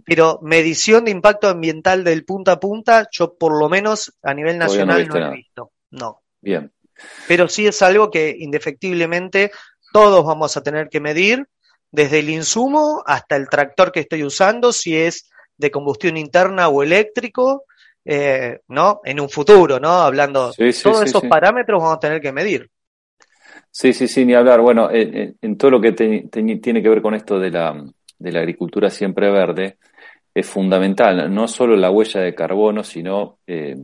Pero 0.05 0.39
medición 0.43 1.05
de 1.05 1.11
impacto 1.11 1.49
ambiental 1.49 2.03
del 2.03 2.23
punta 2.23 2.53
a 2.53 2.59
punta, 2.59 3.07
yo 3.11 3.35
por 3.35 3.59
lo 3.59 3.67
menos 3.67 4.13
a 4.21 4.33
nivel 4.33 4.57
nacional 4.57 5.07
no, 5.07 5.17
he 5.17 5.35
visto. 5.35 5.71
No. 5.89 6.21
Bien. 6.39 6.71
Pero 7.27 7.47
sí 7.47 7.67
es 7.67 7.81
algo 7.81 8.11
que 8.11 8.35
indefectiblemente 8.37 9.51
todos 9.91 10.25
vamos 10.25 10.55
a 10.57 10.63
tener 10.63 10.89
que 10.89 10.99
medir, 10.99 11.47
desde 11.91 12.19
el 12.19 12.29
insumo 12.29 13.03
hasta 13.05 13.35
el 13.35 13.49
tractor 13.49 13.91
que 13.91 14.01
estoy 14.01 14.23
usando, 14.23 14.71
si 14.71 14.95
es 14.95 15.29
de 15.57 15.71
combustión 15.71 16.17
interna 16.17 16.69
o 16.69 16.83
eléctrico, 16.83 17.65
eh, 18.05 18.59
¿no? 18.67 19.01
En 19.03 19.19
un 19.19 19.29
futuro, 19.29 19.79
¿no? 19.79 19.89
Hablando, 19.89 20.51
todos 20.53 21.03
esos 21.03 21.23
parámetros 21.23 21.81
vamos 21.81 21.97
a 21.97 21.99
tener 21.99 22.21
que 22.21 22.31
medir. 22.31 22.69
Sí, 23.71 23.93
sí, 23.93 24.07
sí, 24.07 24.25
ni 24.25 24.33
hablar. 24.33 24.61
Bueno, 24.61 24.89
en, 24.91 25.57
todo 25.57 25.71
lo 25.71 25.81
que 25.81 25.91
tiene 25.91 26.81
que 26.81 26.89
ver 26.89 27.01
con 27.01 27.13
esto 27.13 27.39
de 27.39 27.51
la, 27.51 27.83
de 28.17 28.31
la 28.31 28.39
agricultura 28.39 28.89
siempre 28.89 29.29
verde, 29.31 29.77
es 30.33 30.47
fundamental, 30.47 31.33
no 31.33 31.47
solo 31.47 31.75
la 31.75 31.91
huella 31.91 32.21
de 32.21 32.35
carbono, 32.35 32.83
sino 32.83 33.39
eh, 33.47 33.75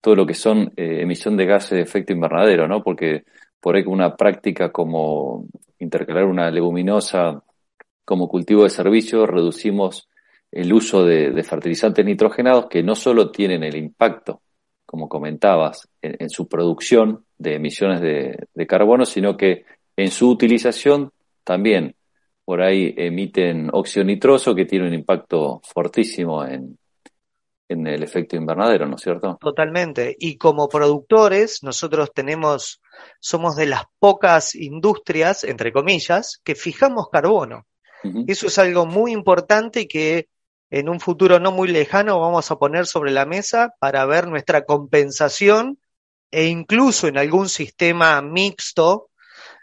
todo 0.00 0.14
lo 0.14 0.26
que 0.26 0.34
son 0.34 0.72
eh, 0.76 1.00
emisión 1.02 1.36
de 1.36 1.46
gases 1.46 1.70
de 1.70 1.80
efecto 1.80 2.12
invernadero, 2.12 2.68
¿no? 2.68 2.82
Porque 2.82 3.24
por 3.60 3.76
ahí 3.76 3.84
una 3.86 4.16
práctica 4.16 4.70
como 4.70 5.46
intercalar 5.78 6.24
una 6.24 6.50
leguminosa 6.50 7.42
como 8.04 8.28
cultivo 8.28 8.64
de 8.64 8.70
servicio, 8.70 9.26
reducimos 9.26 10.08
el 10.50 10.72
uso 10.72 11.04
de, 11.04 11.42
fertilizantes 11.42 12.04
nitrogenados 12.04 12.66
que 12.66 12.82
no 12.82 12.94
solo 12.94 13.30
tienen 13.30 13.62
el 13.62 13.76
impacto, 13.76 14.40
como 14.86 15.08
comentabas, 15.08 15.88
en, 16.00 16.30
su 16.30 16.48
producción 16.48 17.24
de 17.36 17.56
emisiones 17.56 18.00
de, 18.00 18.66
carbono, 18.66 19.04
sino 19.04 19.36
que 19.36 19.64
en 19.96 20.10
su 20.10 20.30
utilización 20.30 21.12
también 21.44 21.94
por 22.44 22.62
ahí 22.62 22.94
emiten 22.96 23.68
óxido 23.72 24.04
nitroso 24.04 24.54
que 24.54 24.64
tiene 24.64 24.88
un 24.88 24.94
impacto 24.94 25.60
fortísimo 25.62 26.46
en, 26.46 26.78
en 27.68 27.86
el 27.86 28.02
efecto 28.02 28.36
invernadero, 28.36 28.86
¿no 28.86 28.96
es 28.96 29.02
cierto? 29.02 29.36
Totalmente. 29.40 30.16
Y 30.18 30.38
como 30.38 30.68
productores, 30.68 31.62
nosotros 31.62 32.10
tenemos, 32.14 32.80
somos 33.20 33.56
de 33.56 33.66
las 33.66 33.84
pocas 33.98 34.54
industrias, 34.54 35.44
entre 35.44 35.72
comillas, 35.72 36.40
que 36.44 36.54
fijamos 36.54 37.08
carbono. 37.10 37.66
Eso 38.28 38.46
es 38.46 38.58
algo 38.58 38.86
muy 38.86 39.12
importante 39.12 39.80
y 39.80 39.88
que 39.88 40.28
en 40.70 40.88
un 40.88 41.00
futuro 41.00 41.40
no 41.40 41.50
muy 41.50 41.68
lejano 41.68 42.20
vamos 42.20 42.50
a 42.50 42.56
poner 42.56 42.86
sobre 42.86 43.10
la 43.10 43.26
mesa 43.26 43.74
para 43.80 44.06
ver 44.06 44.28
nuestra 44.28 44.64
compensación 44.64 45.78
e 46.30 46.46
incluso 46.46 47.08
en 47.08 47.18
algún 47.18 47.48
sistema 47.48 48.22
mixto 48.22 49.10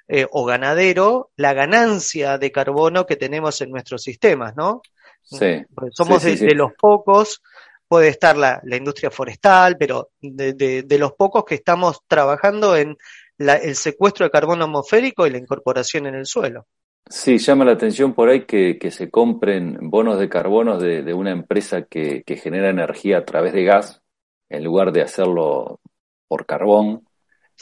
eh, 0.07 0.27
o 0.29 0.45
ganadero, 0.45 1.31
la 1.35 1.53
ganancia 1.53 2.37
de 2.37 2.51
carbono 2.51 3.05
que 3.05 3.15
tenemos 3.15 3.61
en 3.61 3.71
nuestros 3.71 4.03
sistemas, 4.03 4.55
¿no? 4.55 4.81
Sí. 5.23 5.63
somos 5.91 6.21
de, 6.21 6.53
los 6.53 6.73
pocos 6.73 7.41
puede 7.87 8.09
estar 8.09 8.37
la, 8.37 8.61
industria 8.63 9.09
forestal, 9.09 9.77
pero 9.77 10.09
de, 10.21 10.85
los 10.99 11.13
pocos 11.13 11.45
que 11.45 11.55
estamos 11.55 12.01
trabajando 12.07 12.75
en 12.75 12.97
el 13.37 13.75
secuestro 13.75 14.25
de 14.25 14.31
carbono 14.31 14.65
atmosférico 14.65 15.27
y 15.27 15.31
la 15.31 15.37
incorporación 15.37 16.07
en 16.07 16.15
el 16.15 16.25
suelo. 16.25 16.67
Sí, 17.07 17.37
llama 17.37 17.65
la 17.65 17.73
atención 17.73 18.13
por 18.13 18.29
ahí 18.29 18.45
que, 18.45 18.79
se 18.89 19.11
compren 19.11 19.77
bonos 19.81 20.17
de 20.19 20.27
carbono 20.27 20.79
de, 20.79 21.13
una 21.13 21.31
empresa 21.31 21.83
que, 21.83 22.23
genera 22.41 22.69
energía 22.69 23.19
a 23.19 23.25
través 23.25 23.53
de 23.53 23.63
gas, 23.63 24.01
en 24.49 24.63
lugar 24.63 24.91
de 24.91 25.03
hacerlo 25.03 25.79
por 26.27 26.45
carbón, 26.45 27.07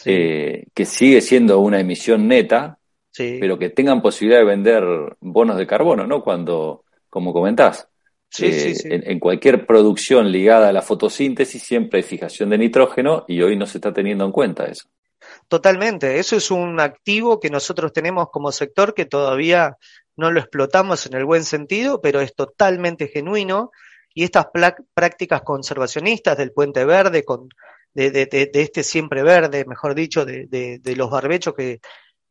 eh, 0.06 0.66
que 0.74 0.86
sigue 0.86 1.22
siendo 1.22 1.60
una 1.60 1.80
emisión 1.80 2.28
neta, 2.28 2.80
pero 3.16 3.60
que 3.60 3.70
tengan 3.70 4.02
posibilidad 4.02 4.40
de 4.40 4.46
vender 4.46 4.84
bonos 5.20 5.58
de 5.58 5.68
carbono, 5.68 6.08
¿no? 6.08 6.24
Cuando, 6.24 6.86
como 7.10 7.34
comentás, 7.34 7.88
eh, 8.40 8.74
en, 8.86 9.20
cualquier 9.20 9.68
producción 9.68 10.32
ligada 10.32 10.70
a 10.70 10.74
la 10.74 10.82
fotosíntesis 10.82 11.62
siempre 11.62 12.00
hay 12.00 12.04
fijación 12.04 12.50
de 12.50 12.58
nitrógeno 12.58 13.26
y 13.28 13.42
hoy 13.42 13.56
no 13.56 13.68
se 13.68 13.78
está 13.78 13.94
teniendo 13.94 14.26
en 14.26 14.32
cuenta 14.32 14.66
eso. 14.66 14.88
Totalmente, 15.48 16.20
eso 16.20 16.36
es 16.36 16.52
un 16.52 16.80
activo 16.80 17.40
que 17.40 17.50
nosotros 17.50 17.94
tenemos 17.94 18.30
como 18.32 18.52
sector 18.52 18.94
que 18.94 19.06
todavía 19.06 19.78
no 20.16 20.32
lo 20.32 20.40
explotamos 20.40 21.06
en 21.06 21.16
el 21.16 21.26
buen 21.26 21.44
sentido, 21.44 22.02
pero 22.02 22.22
es 22.22 22.36
totalmente 22.36 23.08
genuino 23.08 23.72
y 24.14 24.24
estas 24.24 24.48
prácticas 24.94 25.42
conservacionistas 25.42 26.38
del 26.38 26.52
puente 26.52 26.86
verde, 26.86 27.24
con, 27.24 27.50
de, 27.94 28.30
este 28.54 28.84
siempre 28.84 29.24
verde, 29.24 29.66
mejor 29.66 29.96
dicho, 29.96 30.26
de, 30.26 30.82
los 30.96 31.10
barbechos, 31.10 31.56
que 31.56 31.80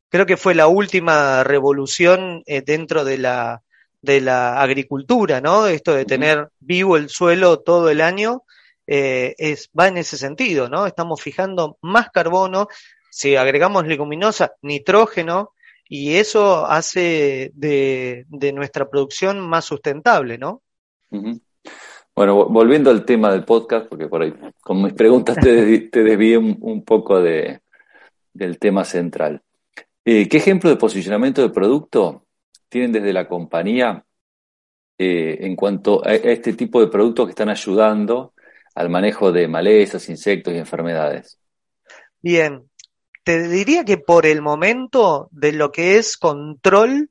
creo 0.08 0.26
que 0.26 0.36
fue 0.36 0.54
la 0.54 0.68
última 0.68 1.42
revolución 1.42 2.42
eh, 2.46 2.62
dentro 2.62 3.04
de 3.04 3.18
la 3.18 3.62
de 4.02 4.20
la 4.20 4.60
agricultura, 4.60 5.40
¿no? 5.40 5.68
Esto 5.68 5.94
de 5.94 6.04
tener 6.04 6.48
vivo 6.58 6.96
el 6.96 7.08
suelo 7.08 7.60
todo 7.60 7.88
el 7.88 8.00
año, 8.00 8.42
eh, 8.94 9.34
es, 9.38 9.70
va 9.78 9.88
en 9.88 9.96
ese 9.96 10.18
sentido, 10.18 10.68
¿no? 10.68 10.84
Estamos 10.84 11.22
fijando 11.22 11.78
más 11.80 12.10
carbono, 12.10 12.68
si 13.10 13.36
agregamos 13.36 13.86
leguminosa, 13.86 14.52
nitrógeno, 14.60 15.52
y 15.88 16.16
eso 16.16 16.66
hace 16.66 17.52
de, 17.54 18.26
nuestra 18.52 18.90
producción 18.90 19.40
más 19.40 19.64
sustentable, 19.64 20.36
¿no? 20.36 20.60
Bueno, 22.14 22.44
volviendo 22.50 22.90
al 22.90 23.06
tema 23.06 23.32
del 23.32 23.46
podcast, 23.46 23.86
porque 23.88 24.08
por 24.08 24.24
ahí 24.24 24.34
con 24.60 24.82
mis 24.82 24.92
preguntas 24.92 25.38
te, 25.40 25.78
te 25.88 26.02
desvié 26.02 26.36
un, 26.36 26.84
poco 26.84 27.18
de, 27.18 27.60
del 28.34 28.58
tema 28.58 28.84
central. 28.84 29.40
Eh, 30.04 30.28
¿Qué 30.28 30.36
ejemplo 30.36 30.68
de 30.68 30.76
posicionamiento 30.76 31.40
de 31.40 31.48
producto 31.48 32.26
tienen 32.68 32.92
desde 32.92 33.14
la 33.14 33.26
compañía 33.26 34.04
eh, 34.98 35.38
en 35.40 35.56
cuanto 35.56 36.06
a 36.06 36.12
este 36.12 36.52
tipo 36.52 36.78
de 36.78 36.88
productos 36.88 37.24
que 37.24 37.30
están 37.30 37.48
ayudando 37.48 38.34
al 38.74 38.90
manejo 38.90 39.32
de 39.32 39.48
malezas, 39.48 40.08
insectos 40.08 40.54
y 40.54 40.58
enfermedades? 40.58 41.38
Bien, 42.20 42.68
te 43.24 43.48
diría 43.48 43.84
que 43.84 43.98
por 43.98 44.26
el 44.26 44.42
momento 44.42 45.28
de 45.30 45.52
lo 45.52 45.72
que 45.72 45.98
es 45.98 46.16
control 46.16 47.10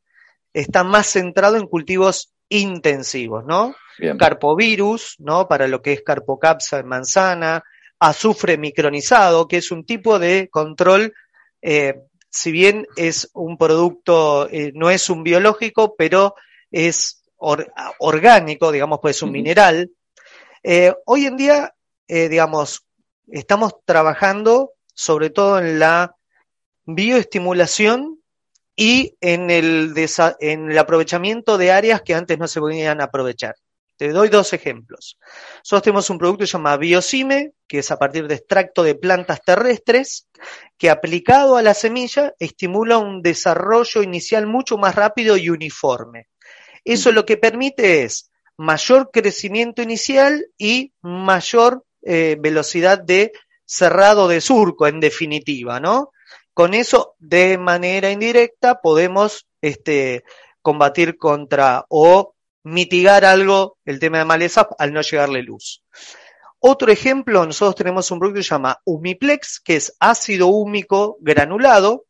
está 0.53 0.83
más 0.83 1.07
centrado 1.07 1.57
en 1.57 1.67
cultivos 1.67 2.33
intensivos, 2.49 3.45
¿no? 3.45 3.75
Carpovirus, 4.17 5.15
¿no? 5.19 5.47
Para 5.47 5.67
lo 5.67 5.81
que 5.81 5.93
es 5.93 6.01
carpocapsa 6.01 6.79
en 6.79 6.87
manzana, 6.87 7.63
azufre 7.99 8.57
micronizado, 8.57 9.47
que 9.47 9.57
es 9.57 9.71
un 9.71 9.85
tipo 9.85 10.17
de 10.17 10.49
control 10.49 11.13
eh, 11.61 11.93
si 12.29 12.51
bien 12.51 12.87
es 12.95 13.29
un 13.33 13.57
producto, 13.57 14.49
eh, 14.49 14.71
no 14.73 14.89
es 14.89 15.09
un 15.09 15.23
biológico, 15.23 15.95
pero 15.97 16.35
es 16.71 17.23
orgánico, 17.37 18.71
digamos, 18.71 18.99
pues 19.01 19.21
un 19.21 19.31
mineral. 19.31 19.91
Eh, 20.63 20.93
hoy 21.05 21.25
en 21.25 21.37
día, 21.37 21.73
eh, 22.07 22.29
digamos, 22.29 22.85
estamos 23.27 23.73
trabajando 23.85 24.73
sobre 24.93 25.29
todo 25.29 25.59
en 25.59 25.79
la 25.79 26.15
bioestimulación 26.85 28.21
y 28.75 29.15
en 29.21 29.49
el, 29.49 29.93
en 30.39 30.71
el 30.71 30.77
aprovechamiento 30.77 31.57
de 31.57 31.71
áreas 31.71 32.01
que 32.01 32.13
antes 32.13 32.37
no 32.37 32.47
se 32.47 32.59
podían 32.59 33.01
aprovechar. 33.01 33.55
Te 33.97 34.09
doy 34.09 34.29
dos 34.29 34.53
ejemplos. 34.53 35.19
Nosotros 35.59 35.83
tenemos 35.83 36.09
un 36.09 36.17
producto 36.17 36.39
que 36.41 36.47
se 36.47 36.53
llama 36.53 36.77
Biocime, 36.77 37.51
que 37.67 37.79
es 37.79 37.91
a 37.91 37.99
partir 37.99 38.27
de 38.27 38.35
extracto 38.35 38.81
de 38.81 38.95
plantas 38.95 39.41
terrestres, 39.43 40.27
que 40.77 40.89
aplicado 40.89 41.55
a 41.55 41.61
la 41.61 41.75
semilla 41.75 42.33
estimula 42.39 42.97
un 42.97 43.21
desarrollo 43.21 44.01
inicial 44.01 44.47
mucho 44.47 44.77
más 44.77 44.95
rápido 44.95 45.37
y 45.37 45.49
uniforme. 45.49 46.29
Eso 46.83 47.11
lo 47.11 47.25
que 47.25 47.37
permite 47.37 48.03
es 48.03 48.30
mayor 48.61 49.09
crecimiento 49.11 49.81
inicial 49.81 50.45
y 50.55 50.93
mayor 51.01 51.83
eh, 52.03 52.37
velocidad 52.39 52.99
de 52.99 53.31
cerrado 53.65 54.27
de 54.27 54.39
surco, 54.39 54.85
en 54.85 54.99
definitiva, 54.99 55.79
¿no? 55.79 56.11
Con 56.53 56.75
eso, 56.75 57.15
de 57.17 57.57
manera 57.57 58.11
indirecta, 58.11 58.79
podemos 58.79 59.47
este, 59.61 60.23
combatir 60.61 61.17
contra 61.17 61.85
o 61.89 62.35
mitigar 62.63 63.25
algo 63.25 63.77
el 63.83 63.97
tema 63.97 64.19
de 64.19 64.25
maleza 64.25 64.67
al 64.77 64.93
no 64.93 65.01
llegarle 65.01 65.41
luz. 65.41 65.83
Otro 66.59 66.91
ejemplo, 66.91 67.43
nosotros 67.47 67.75
tenemos 67.75 68.11
un 68.11 68.19
producto 68.19 68.37
que 68.37 68.43
se 68.43 68.49
llama 68.49 68.79
Humiplex, 68.85 69.59
que 69.59 69.77
es 69.77 69.95
ácido 69.99 70.49
húmico 70.49 71.17
granulado. 71.19 72.05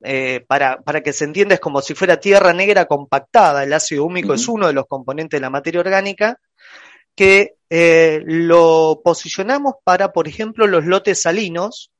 Eh, 0.00 0.44
para, 0.46 0.80
para, 0.80 1.02
que 1.02 1.12
se 1.12 1.24
entienda, 1.24 1.54
es 1.54 1.60
como 1.60 1.82
si 1.82 1.94
fuera 1.94 2.20
tierra 2.20 2.52
negra 2.52 2.86
compactada. 2.86 3.64
El 3.64 3.72
ácido 3.72 4.04
húmico 4.04 4.34
es 4.34 4.46
uno 4.46 4.68
de 4.68 4.72
los 4.72 4.86
componentes 4.86 5.38
de 5.38 5.42
la 5.42 5.50
materia 5.50 5.80
orgánica 5.80 6.38
que 7.18 7.56
eh, 7.68 8.22
lo 8.24 9.00
posicionamos 9.02 9.74
para, 9.82 10.12
por 10.12 10.28
ejemplo, 10.28 10.68
los 10.68 10.84
lotes 10.84 11.20
salinos, 11.20 11.90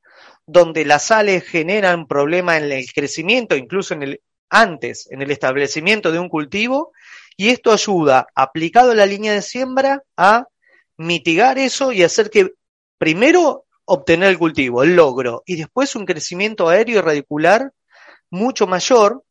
donde 0.47 0.85
las 0.85 1.07
sales 1.07 1.43
generan 1.45 2.07
problema 2.07 2.57
en 2.57 2.71
el 2.71 2.87
crecimiento, 2.93 3.57
incluso 3.57 3.95
en 3.95 4.05
el, 4.05 4.21
antes, 4.49 5.09
en 5.11 5.21
el 5.21 5.33
establecimiento 5.33 6.13
de 6.13 6.21
un 6.21 6.29
cultivo, 6.29 6.93
y 7.37 7.49
esto 7.49 7.73
ayuda, 7.73 8.29
aplicado 8.35 8.93
a 8.93 8.95
la 8.95 9.07
línea 9.07 9.33
de 9.33 9.43
siembra, 9.43 10.05
a 10.17 10.47
mitigar 10.97 11.59
eso 11.59 11.91
y 11.91 12.05
hacer 12.05 12.31
que 12.31 12.53
primero 12.97 13.65
obtener 13.87 14.29
el 14.29 14.39
cultivo, 14.39 14.85
el 14.85 14.95
logro, 14.95 15.43
y 15.47 15.57
después 15.57 15.97
un 15.97 16.07
crecimiento 16.07 16.69
aéreo 16.69 16.99
y 16.99 17.01
radicular 17.01 17.73
mucho 18.31 18.67
mayor, 18.67 19.25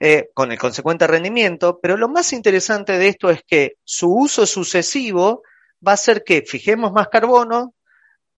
eh, 0.00 0.30
con 0.34 0.50
el 0.50 0.58
consecuente 0.58 1.06
rendimiento, 1.06 1.78
pero 1.80 1.96
lo 1.96 2.08
más 2.08 2.32
interesante 2.32 2.98
de 2.98 3.08
esto 3.08 3.30
es 3.30 3.42
que 3.46 3.76
su 3.84 4.12
uso 4.12 4.44
sucesivo 4.44 5.42
va 5.86 5.92
a 5.92 5.94
hacer 5.94 6.24
que 6.24 6.42
fijemos 6.42 6.92
más 6.92 7.08
carbono, 7.08 7.74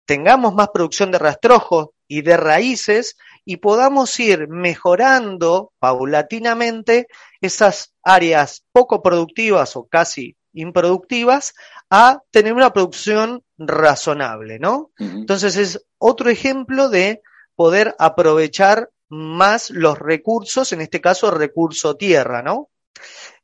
tengamos 0.05 0.55
más 0.55 0.69
producción 0.69 1.11
de 1.11 1.19
rastrojos 1.19 1.88
y 2.09 2.23
de 2.23 2.37
raíces 2.37 3.17
y 3.45 3.57
podamos 3.57 4.19
ir 4.21 4.49
mejorando 4.49 5.73
paulatinamente 5.79 7.09
esas 7.41 7.93
áreas 8.03 8.65
poco 8.73 9.03
productivas 9.03 9.76
o 9.76 9.87
casi 9.87 10.37
improductivas 10.53 11.55
a 11.91 12.21
tener 12.31 12.53
una 12.53 12.73
producción 12.73 13.43
razonable, 13.59 14.59
¿no? 14.59 14.91
Entonces 14.99 15.57
es 15.57 15.87
otro 15.99 16.31
ejemplo 16.31 16.88
de 16.88 17.23
poder 17.55 17.95
aprovechar 17.99 18.91
más 19.09 19.71
los 19.71 19.99
recursos, 19.99 20.73
en 20.73 20.81
este 20.81 21.01
caso 21.01 21.31
recurso 21.31 21.97
tierra, 21.97 22.43
¿no? 22.43 22.71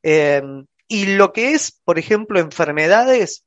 Em, 0.01 0.65
y 0.87 1.15
lo 1.15 1.31
que 1.31 1.53
es, 1.53 1.79
por 1.83 1.97
ejemplo, 1.97 2.39
enfermedades, 2.39 3.45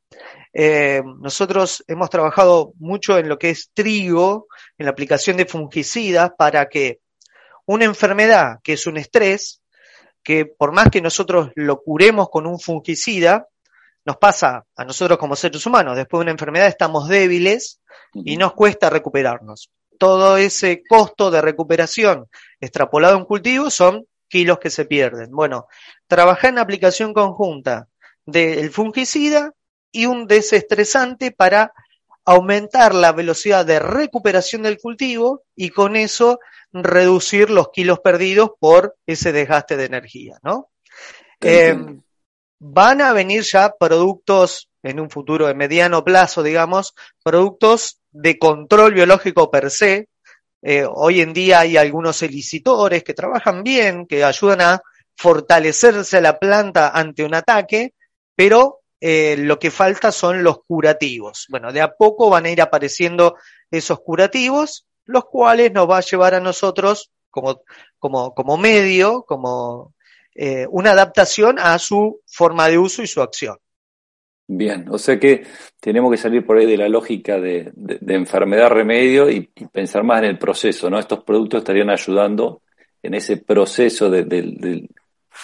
eh, 0.52 1.02
nosotros 1.20 1.84
hemos 1.86 2.10
trabajado 2.10 2.72
mucho 2.78 3.18
en 3.18 3.28
lo 3.28 3.38
que 3.38 3.50
es 3.50 3.70
trigo, 3.74 4.46
en 4.78 4.86
la 4.86 4.92
aplicación 4.92 5.36
de 5.36 5.46
fungicidas 5.46 6.32
para 6.36 6.68
que 6.68 7.00
una 7.66 7.84
enfermedad 7.84 8.60
que 8.62 8.74
es 8.74 8.86
un 8.86 8.96
estrés, 8.96 9.60
que 10.22 10.46
por 10.46 10.72
más 10.72 10.90
que 10.90 11.02
nosotros 11.02 11.50
lo 11.54 11.82
curemos 11.82 12.30
con 12.30 12.46
un 12.46 12.58
fungicida, 12.58 13.48
nos 14.04 14.16
pasa 14.16 14.64
a 14.74 14.84
nosotros 14.84 15.18
como 15.18 15.36
seres 15.36 15.64
humanos, 15.66 15.96
después 15.96 16.20
de 16.20 16.22
una 16.22 16.30
enfermedad 16.30 16.68
estamos 16.68 17.08
débiles 17.08 17.80
y 18.14 18.36
nos 18.36 18.54
cuesta 18.54 18.88
recuperarnos 18.88 19.70
todo 19.98 20.36
ese 20.36 20.82
costo 20.88 21.30
de 21.30 21.42
recuperación 21.42 22.28
extrapolado 22.60 23.16
en 23.16 23.24
cultivo 23.24 23.70
son 23.70 24.06
kilos 24.28 24.58
que 24.58 24.70
se 24.70 24.84
pierden. 24.84 25.30
Bueno, 25.30 25.66
trabajar 26.06 26.50
en 26.50 26.58
aplicación 26.58 27.12
conjunta 27.14 27.88
del 28.24 28.70
fungicida 28.70 29.52
y 29.92 30.06
un 30.06 30.26
desestresante 30.26 31.30
para 31.30 31.72
aumentar 32.24 32.94
la 32.94 33.12
velocidad 33.12 33.64
de 33.64 33.78
recuperación 33.78 34.62
del 34.62 34.78
cultivo 34.78 35.42
y 35.54 35.70
con 35.70 35.94
eso 35.96 36.40
reducir 36.72 37.50
los 37.50 37.70
kilos 37.70 38.00
perdidos 38.00 38.50
por 38.58 38.96
ese 39.06 39.32
desgaste 39.32 39.76
de 39.76 39.84
energía, 39.84 40.38
¿no? 40.42 40.70
Eh, 41.40 41.76
van 42.58 43.00
a 43.00 43.12
venir 43.12 43.42
ya 43.42 43.72
productos 43.78 44.68
en 44.86 45.00
un 45.00 45.10
futuro 45.10 45.46
de 45.46 45.54
mediano 45.54 46.04
plazo, 46.04 46.42
digamos, 46.42 46.94
productos 47.22 48.00
de 48.10 48.38
control 48.38 48.94
biológico 48.94 49.50
per 49.50 49.70
se. 49.70 50.08
Eh, 50.62 50.86
hoy 50.88 51.20
en 51.20 51.32
día 51.32 51.60
hay 51.60 51.76
algunos 51.76 52.22
elicitores 52.22 53.02
que 53.02 53.14
trabajan 53.14 53.62
bien, 53.62 54.06
que 54.06 54.24
ayudan 54.24 54.60
a 54.60 54.82
fortalecerse 55.16 56.20
la 56.20 56.38
planta 56.38 56.90
ante 56.90 57.24
un 57.24 57.34
ataque, 57.34 57.94
pero 58.34 58.80
eh, 59.00 59.36
lo 59.38 59.58
que 59.58 59.70
falta 59.70 60.12
son 60.12 60.42
los 60.42 60.58
curativos. 60.64 61.46
Bueno, 61.48 61.72
de 61.72 61.80
a 61.80 61.92
poco 61.92 62.30
van 62.30 62.46
a 62.46 62.50
ir 62.50 62.62
apareciendo 62.62 63.36
esos 63.70 64.00
curativos, 64.00 64.86
los 65.04 65.24
cuales 65.24 65.72
nos 65.72 65.90
va 65.90 65.98
a 65.98 66.02
llevar 66.02 66.34
a 66.34 66.40
nosotros 66.40 67.10
como, 67.30 67.62
como, 67.98 68.34
como 68.34 68.56
medio, 68.56 69.24
como 69.24 69.94
eh, 70.34 70.66
una 70.70 70.92
adaptación 70.92 71.58
a 71.58 71.78
su 71.78 72.20
forma 72.26 72.68
de 72.68 72.78
uso 72.78 73.02
y 73.02 73.06
su 73.06 73.20
acción. 73.20 73.58
Bien, 74.48 74.86
o 74.90 74.98
sea 74.98 75.18
que 75.18 75.44
tenemos 75.80 76.10
que 76.10 76.16
salir 76.16 76.46
por 76.46 76.56
ahí 76.56 76.66
de 76.66 76.76
la 76.76 76.88
lógica 76.88 77.40
de, 77.40 77.72
enfermedad-remedio 78.06 79.28
y, 79.28 79.50
pensar 79.72 80.04
más 80.04 80.20
en 80.20 80.26
el 80.26 80.38
proceso, 80.38 80.88
¿no? 80.88 81.00
Estos 81.00 81.24
productos 81.24 81.58
estarían 81.58 81.90
ayudando 81.90 82.62
en 83.02 83.14
ese 83.14 83.38
proceso 83.38 84.08
de, 84.08 84.88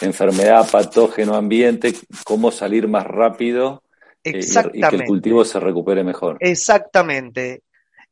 enfermedad, 0.01 0.69
patógeno, 0.71 1.35
ambiente, 1.35 1.95
cómo 2.25 2.53
salir 2.53 2.87
más 2.87 3.05
rápido 3.05 3.83
eh, 4.23 4.41
y, 4.73 4.81
que 4.81 4.97
el 4.97 5.05
cultivo 5.05 5.45
se 5.45 5.59
recupere 5.59 6.05
mejor. 6.05 6.37
Exactamente. 6.39 7.63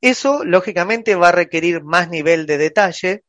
Eso, 0.00 0.44
lógicamente, 0.44 1.14
va 1.14 1.28
a 1.28 1.32
requerir 1.32 1.84
más 1.84 2.10
nivel 2.10 2.46
de 2.46 2.58
detalle, 2.58 3.22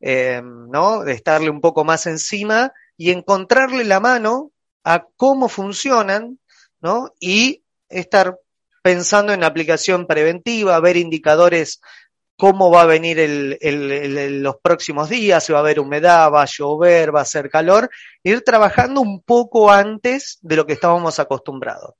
eh, 0.00 0.42
¿no? 0.42 1.04
De 1.04 1.12
estarle 1.12 1.50
un 1.50 1.60
poco 1.60 1.84
más 1.84 2.06
encima 2.08 2.72
y 2.96 3.12
encontrarle 3.12 3.84
la 3.84 4.00
mano 4.00 4.50
a 4.82 5.06
cómo 5.16 5.48
funcionan 5.48 6.38
¿no? 6.80 7.12
Y 7.20 7.62
estar 7.88 8.38
pensando 8.82 9.32
en 9.32 9.44
aplicación 9.44 10.06
preventiva, 10.06 10.78
ver 10.80 10.96
indicadores 10.96 11.80
cómo 12.36 12.70
va 12.70 12.82
a 12.82 12.86
venir 12.86 13.18
el, 13.18 14.42
los 14.42 14.56
próximos 14.58 15.08
días, 15.08 15.42
si 15.42 15.52
va 15.52 15.58
a 15.58 15.62
haber 15.62 15.80
humedad, 15.80 16.30
va 16.30 16.42
a 16.42 16.46
llover, 16.46 17.14
va 17.14 17.20
a 17.20 17.22
hacer 17.22 17.50
calor, 17.50 17.90
ir 18.22 18.42
trabajando 18.42 19.00
un 19.00 19.22
poco 19.22 19.70
antes 19.70 20.38
de 20.42 20.56
lo 20.56 20.66
que 20.66 20.74
estábamos 20.74 21.18
acostumbrados. 21.18 21.94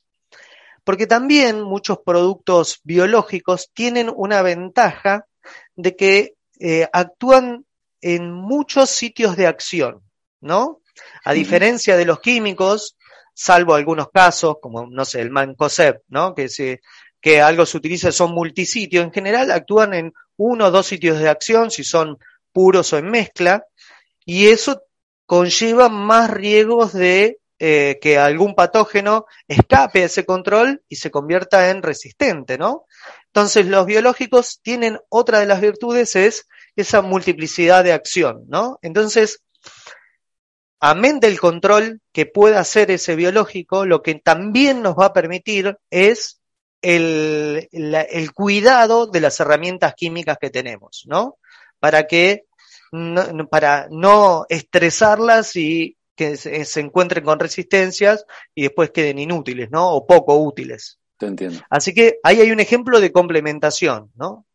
Porque 0.85 1.07
también 1.07 1.63
muchos 1.63 1.99
productos 2.05 2.81
biológicos 2.85 3.71
tienen 3.73 4.13
una 4.15 4.43
ventaja 4.43 5.27
de 5.75 5.97
que 5.97 6.35
eh, 6.61 6.89
actúan 6.93 7.65
en 8.01 8.31
muchos 8.31 8.91
sitios 8.91 9.37
de 9.37 9.47
acción, 9.47 10.03
¿no? 10.41 10.83
A 11.25 11.33
diferencia 11.33 11.97
de 11.97 12.05
los 12.05 12.21
químicos, 12.21 12.97
salvo 13.37 13.75
algunos 13.75 14.09
casos, 14.11 14.57
como, 14.63 14.87
no 14.87 15.05
sé, 15.05 15.21
el 15.21 15.31
Mancosep, 15.31 16.03
¿no? 16.09 16.35
Que, 16.35 16.49
se, 16.49 16.81
que 17.21 17.43
algo 17.43 17.67
se 17.67 17.77
utiliza, 17.77 18.11
son 18.11 18.33
multisitios. 18.33 19.05
En 19.05 19.13
general 19.13 19.51
actúan 19.51 19.93
en 19.93 20.15
uno 20.39 20.67
o 20.67 20.71
dos 20.71 20.87
sitios 20.87 21.19
de 21.19 21.29
acción, 21.29 21.71
si 21.71 21.85
son 21.85 22.19
puros 22.51 22.93
o 22.95 22.99
en 22.99 23.11
mezcla, 23.11 23.65
y 24.25 24.47
eso 24.47 24.83
conlleva 25.27 25.91
más 25.91 26.31
riesgos 26.31 26.95
de 26.95 27.39
eh, 27.59 27.99
que 28.01 28.19
algún 28.19 28.55
patógeno 28.55 29.27
escape 29.49 30.03
a 30.03 30.07
ese 30.07 30.25
control 30.25 30.83
y 30.89 30.97
se 30.97 31.11
convierta 31.11 31.69
en 31.69 31.83
resistente, 31.83 32.57
¿no? 32.57 32.87
Entonces, 33.27 33.67
los 33.67 33.85
biológicos 33.85 34.61
tienen 34.63 34.99
otra 35.11 35.41
de 35.41 35.47
las 35.47 35.61
virtudes, 35.61 36.17
es 36.17 36.49
esa 36.75 37.03
multiplicidad 37.03 37.85
de 37.85 37.93
acción, 37.93 38.45
¿no? 38.49 38.79
Entonces, 38.81 39.43
amén 40.81 41.21
del 41.21 41.39
control 41.41 42.01
que 42.13 42.27
pueda 42.27 42.61
hacer 42.61 42.91
ese 42.91 43.17
biológico, 43.17 43.87
lo 43.87 44.03
que 44.03 44.17
también 44.17 44.83
nos 44.83 44.97
va 44.97 45.07
a 45.07 45.13
permitir 45.13 45.77
es 45.91 46.41
el, 46.83 47.69
el 47.73 48.33
cuidado 48.33 49.07
de 49.07 49.21
las 49.21 49.41
herramientas 49.41 49.95
químicas 49.95 50.39
que 50.41 50.51
tenemos, 50.51 51.05
¿no? 51.07 51.39
Para 51.81 52.07
que 52.07 52.45
no, 52.93 53.49
para 53.49 53.89
no 53.91 54.47
estresarlas 54.49 55.57
y 55.57 55.97
que 56.15 56.37
se, 56.37 56.81
encuentren 56.81 57.25
con 57.25 57.39
resistencias 57.39 58.25
y 58.55 58.63
después 58.63 58.91
queden 58.91 59.19
inútiles, 59.19 59.71
¿no? 59.71 59.91
O 59.91 60.07
poco 60.07 60.37
útiles. 60.37 60.99
Te 61.19 61.27
entiendo. 61.27 61.61
Así 61.69 61.93
que 61.93 62.19
ahí 62.23 62.41
hay 62.41 62.51
un 62.51 62.61
ejemplo 62.61 63.01
de 63.01 63.13
complementación, 63.13 64.11
¿no? 64.17 64.47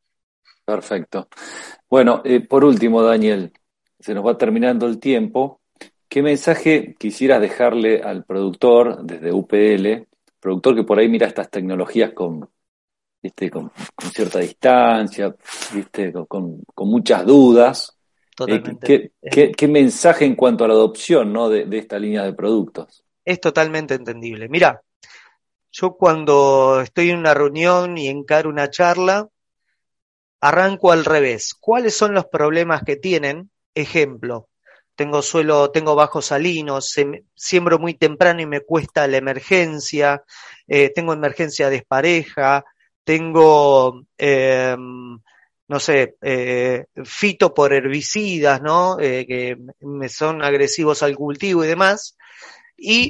Perfecto. 0.65 1.27
Bueno, 1.89 2.21
eh, 2.25 2.41
por 2.41 2.63
último, 2.63 3.03
Daniel, 3.03 3.51
se 3.99 4.13
nos 4.13 4.25
va 4.25 4.37
terminando 4.37 4.87
el 4.87 4.99
tiempo. 4.99 5.60
¿Qué 6.11 6.21
mensaje 6.21 6.93
quisieras 6.99 7.39
dejarle 7.39 8.01
al 8.03 8.25
productor 8.25 9.01
desde 9.01 9.31
UPL, 9.31 10.09
productor 10.41 10.75
que 10.75 10.83
por 10.83 10.99
ahí 10.99 11.07
mira 11.07 11.25
estas 11.25 11.49
tecnologías 11.49 12.11
con, 12.11 12.49
con, 13.49 13.71
cierta 14.13 14.39
distancia, 14.39 15.33
¿viste? 15.73 16.11
Con, 16.27 16.63
muchas 16.79 17.25
dudas? 17.25 17.97
Totalmente. 18.35 19.13
¿qué, 19.21 19.67
mensaje 19.69 20.25
en 20.25 20.35
cuanto 20.35 20.65
a 20.65 20.67
la 20.67 20.73
adopción 20.73 21.31
¿no? 21.31 21.47
de, 21.47 21.63
de 21.63 21.77
esta 21.77 21.97
línea 21.97 22.23
de 22.23 22.33
productos? 22.33 23.05
Es 23.23 23.39
totalmente 23.39 23.93
entendible. 23.93 24.49
Mira, 24.49 24.81
yo 25.71 25.93
cuando 25.93 26.81
estoy 26.81 27.11
en 27.11 27.19
una 27.19 27.33
reunión 27.33 27.97
y 27.97 28.09
encaro 28.09 28.49
una 28.49 28.69
charla, 28.69 29.29
arranco 30.41 30.91
al 30.91 31.05
revés. 31.05 31.53
¿Cuáles 31.57 31.95
son 31.95 32.13
los 32.13 32.25
problemas 32.25 32.83
que 32.83 32.97
tienen? 32.97 33.49
Ejemplo, 33.73 34.49
tengo 35.01 35.23
suelo, 35.23 35.71
tengo 35.71 35.95
bajos 35.95 36.27
salinos, 36.27 36.95
siembro 37.33 37.79
muy 37.79 37.95
temprano 37.95 38.39
y 38.39 38.45
me 38.45 38.59
cuesta 38.59 39.07
la 39.07 39.17
emergencia, 39.17 40.23
eh, 40.67 40.91
tengo 40.93 41.11
emergencia 41.11 41.71
despareja, 41.71 42.63
tengo, 43.03 44.03
eh, 44.15 44.75
no 44.77 45.79
sé, 45.79 46.17
eh, 46.21 46.85
fito 47.03 47.51
por 47.51 47.73
herbicidas, 47.73 48.61
¿no? 48.61 48.99
Eh, 48.99 49.25
que 49.25 49.57
me 49.79 50.07
son 50.07 50.43
agresivos 50.43 51.01
al 51.01 51.15
cultivo 51.15 51.65
y 51.65 51.67
demás. 51.67 52.15
Y 52.77 53.09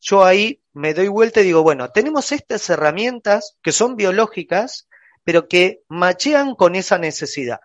yo 0.00 0.24
ahí 0.24 0.60
me 0.72 0.92
doy 0.92 1.06
vuelta 1.06 1.40
y 1.40 1.44
digo, 1.44 1.62
bueno, 1.62 1.92
tenemos 1.92 2.32
estas 2.32 2.68
herramientas 2.68 3.56
que 3.62 3.70
son 3.70 3.94
biológicas, 3.94 4.88
pero 5.22 5.46
que 5.46 5.82
machean 5.88 6.56
con 6.56 6.74
esa 6.74 6.98
necesidad. 6.98 7.60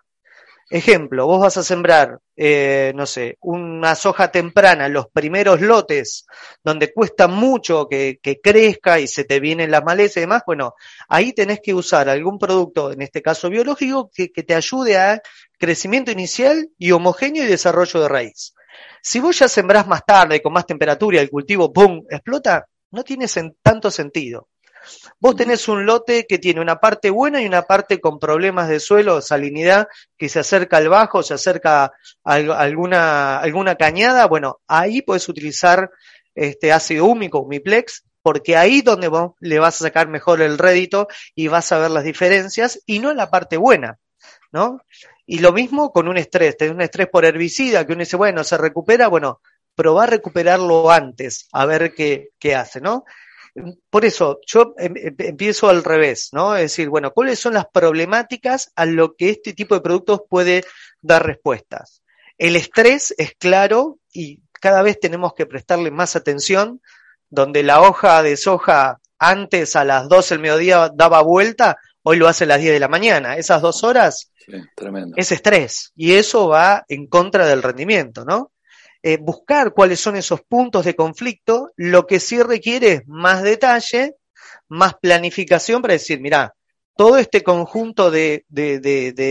Ejemplo, 0.70 1.26
vos 1.26 1.40
vas 1.40 1.56
a 1.58 1.62
sembrar, 1.62 2.18
eh, 2.36 2.92
no 2.94 3.06
sé, 3.06 3.36
una 3.42 3.94
soja 3.94 4.28
temprana, 4.32 4.88
los 4.88 5.08
primeros 5.08 5.60
lotes, 5.60 6.26
donde 6.62 6.92
cuesta 6.92 7.28
mucho 7.28 7.86
que, 7.86 8.18
crezca 8.42 8.98
y 8.98 9.06
se 9.06 9.24
te 9.24 9.40
vienen 9.40 9.70
las 9.70 9.84
malezas 9.84 10.16
y 10.18 10.20
demás, 10.20 10.42
bueno, 10.46 10.74
ahí 11.08 11.32
tenés 11.32 11.60
que 11.62 11.74
usar 11.74 12.08
algún 12.08 12.38
producto, 12.38 12.92
en 12.92 13.02
este 13.02 13.20
caso 13.20 13.50
biológico, 13.50 14.10
que, 14.12 14.32
que 14.32 14.42
te 14.42 14.54
ayude 14.54 14.96
a 14.96 15.20
crecimiento 15.58 16.10
inicial 16.10 16.70
y 16.78 16.92
homogéneo 16.92 17.44
y 17.44 17.46
desarrollo 17.46 18.00
de 18.00 18.08
raíz. 18.08 18.54
Si 19.02 19.20
vos 19.20 19.38
ya 19.38 19.48
sembrás 19.48 19.86
más 19.86 20.04
tarde, 20.04 20.40
con 20.40 20.52
más 20.54 20.66
temperatura 20.66 21.18
y 21.18 21.20
el 21.20 21.30
cultivo, 21.30 21.72
¡pum!, 21.72 22.04
explota, 22.08 22.66
no 22.90 23.04
tiene 23.04 23.26
tanto 23.62 23.90
sentido. 23.90 24.48
Vos 25.20 25.36
tenés 25.36 25.68
un 25.68 25.86
lote 25.86 26.26
que 26.26 26.38
tiene 26.38 26.60
una 26.60 26.80
parte 26.80 27.10
buena 27.10 27.40
y 27.40 27.46
una 27.46 27.62
parte 27.62 28.00
con 28.00 28.18
problemas 28.18 28.68
de 28.68 28.80
suelo, 28.80 29.20
salinidad, 29.20 29.88
que 30.16 30.28
se 30.28 30.40
acerca 30.40 30.78
al 30.78 30.88
bajo, 30.88 31.22
se 31.22 31.34
acerca 31.34 31.84
a 31.84 31.90
alguna, 32.24 33.38
alguna 33.38 33.76
cañada. 33.76 34.26
Bueno, 34.26 34.60
ahí 34.66 35.02
puedes 35.02 35.28
utilizar 35.28 35.90
este 36.34 36.72
ácido 36.72 37.06
húmico, 37.06 37.40
humiplex, 37.40 38.04
porque 38.22 38.56
ahí 38.56 38.80
donde 38.80 39.08
vos 39.08 39.32
le 39.40 39.58
vas 39.58 39.76
a 39.76 39.84
sacar 39.84 40.08
mejor 40.08 40.40
el 40.40 40.58
rédito 40.58 41.08
y 41.34 41.48
vas 41.48 41.70
a 41.72 41.78
ver 41.78 41.90
las 41.90 42.04
diferencias 42.04 42.80
y 42.86 42.98
no 42.98 43.10
en 43.10 43.18
la 43.18 43.30
parte 43.30 43.56
buena, 43.56 43.98
¿no? 44.50 44.80
Y 45.26 45.38
lo 45.38 45.52
mismo 45.52 45.92
con 45.92 46.08
un 46.08 46.16
estrés, 46.16 46.56
tenés 46.56 46.74
un 46.74 46.80
estrés 46.80 47.08
por 47.08 47.24
herbicida 47.24 47.86
que 47.86 47.92
uno 47.92 48.00
dice, 48.00 48.16
bueno, 48.16 48.42
se 48.42 48.56
recupera, 48.56 49.08
bueno, 49.08 49.40
probar 49.74 50.10
recuperarlo 50.10 50.90
antes, 50.90 51.48
a 51.52 51.66
ver 51.66 51.94
qué, 51.94 52.30
qué 52.38 52.54
hace, 52.54 52.80
¿no? 52.80 53.04
Por 53.88 54.04
eso, 54.04 54.40
yo 54.46 54.74
em, 54.78 54.94
em, 54.96 55.14
empiezo 55.18 55.68
al 55.68 55.84
revés, 55.84 56.30
¿no? 56.32 56.56
Es 56.56 56.62
decir, 56.62 56.88
bueno, 56.88 57.12
¿cuáles 57.12 57.38
son 57.38 57.54
las 57.54 57.66
problemáticas 57.66 58.72
a 58.74 58.84
lo 58.84 59.14
que 59.14 59.30
este 59.30 59.52
tipo 59.52 59.74
de 59.74 59.80
productos 59.80 60.22
puede 60.28 60.64
dar 61.00 61.24
respuestas? 61.24 62.02
El 62.36 62.56
estrés 62.56 63.14
es 63.16 63.34
claro 63.38 63.98
y 64.12 64.40
cada 64.60 64.82
vez 64.82 64.98
tenemos 64.98 65.34
que 65.34 65.46
prestarle 65.46 65.90
más 65.90 66.16
atención, 66.16 66.80
donde 67.30 67.62
la 67.62 67.80
hoja 67.80 68.22
de 68.22 68.36
soja 68.36 69.00
antes 69.18 69.76
a 69.76 69.84
las 69.84 70.08
12 70.08 70.34
del 70.34 70.42
mediodía 70.42 70.90
daba 70.92 71.22
vuelta, 71.22 71.76
hoy 72.02 72.16
lo 72.16 72.28
hace 72.28 72.44
a 72.44 72.48
las 72.48 72.60
10 72.60 72.72
de 72.72 72.80
la 72.80 72.88
mañana. 72.88 73.36
Esas 73.36 73.62
dos 73.62 73.84
horas 73.84 74.32
es 75.16 75.32
estrés 75.32 75.92
y 75.94 76.14
eso 76.14 76.48
va 76.48 76.84
en 76.88 77.06
contra 77.06 77.46
del 77.46 77.62
rendimiento, 77.62 78.24
¿no? 78.24 78.52
Eh, 79.06 79.18
buscar 79.18 79.74
cuáles 79.74 80.00
son 80.00 80.16
esos 80.16 80.40
puntos 80.40 80.86
de 80.86 80.96
conflicto, 80.96 81.72
lo 81.76 82.06
que 82.06 82.18
sí 82.18 82.42
requiere 82.42 82.92
es 82.92 83.02
más 83.06 83.42
detalle, 83.42 84.14
más 84.66 84.94
planificación 84.94 85.82
para 85.82 85.92
decir, 85.92 86.20
mira, 86.20 86.54
todo 86.96 87.18
este 87.18 87.42
conjunto 87.42 88.10
de, 88.10 88.46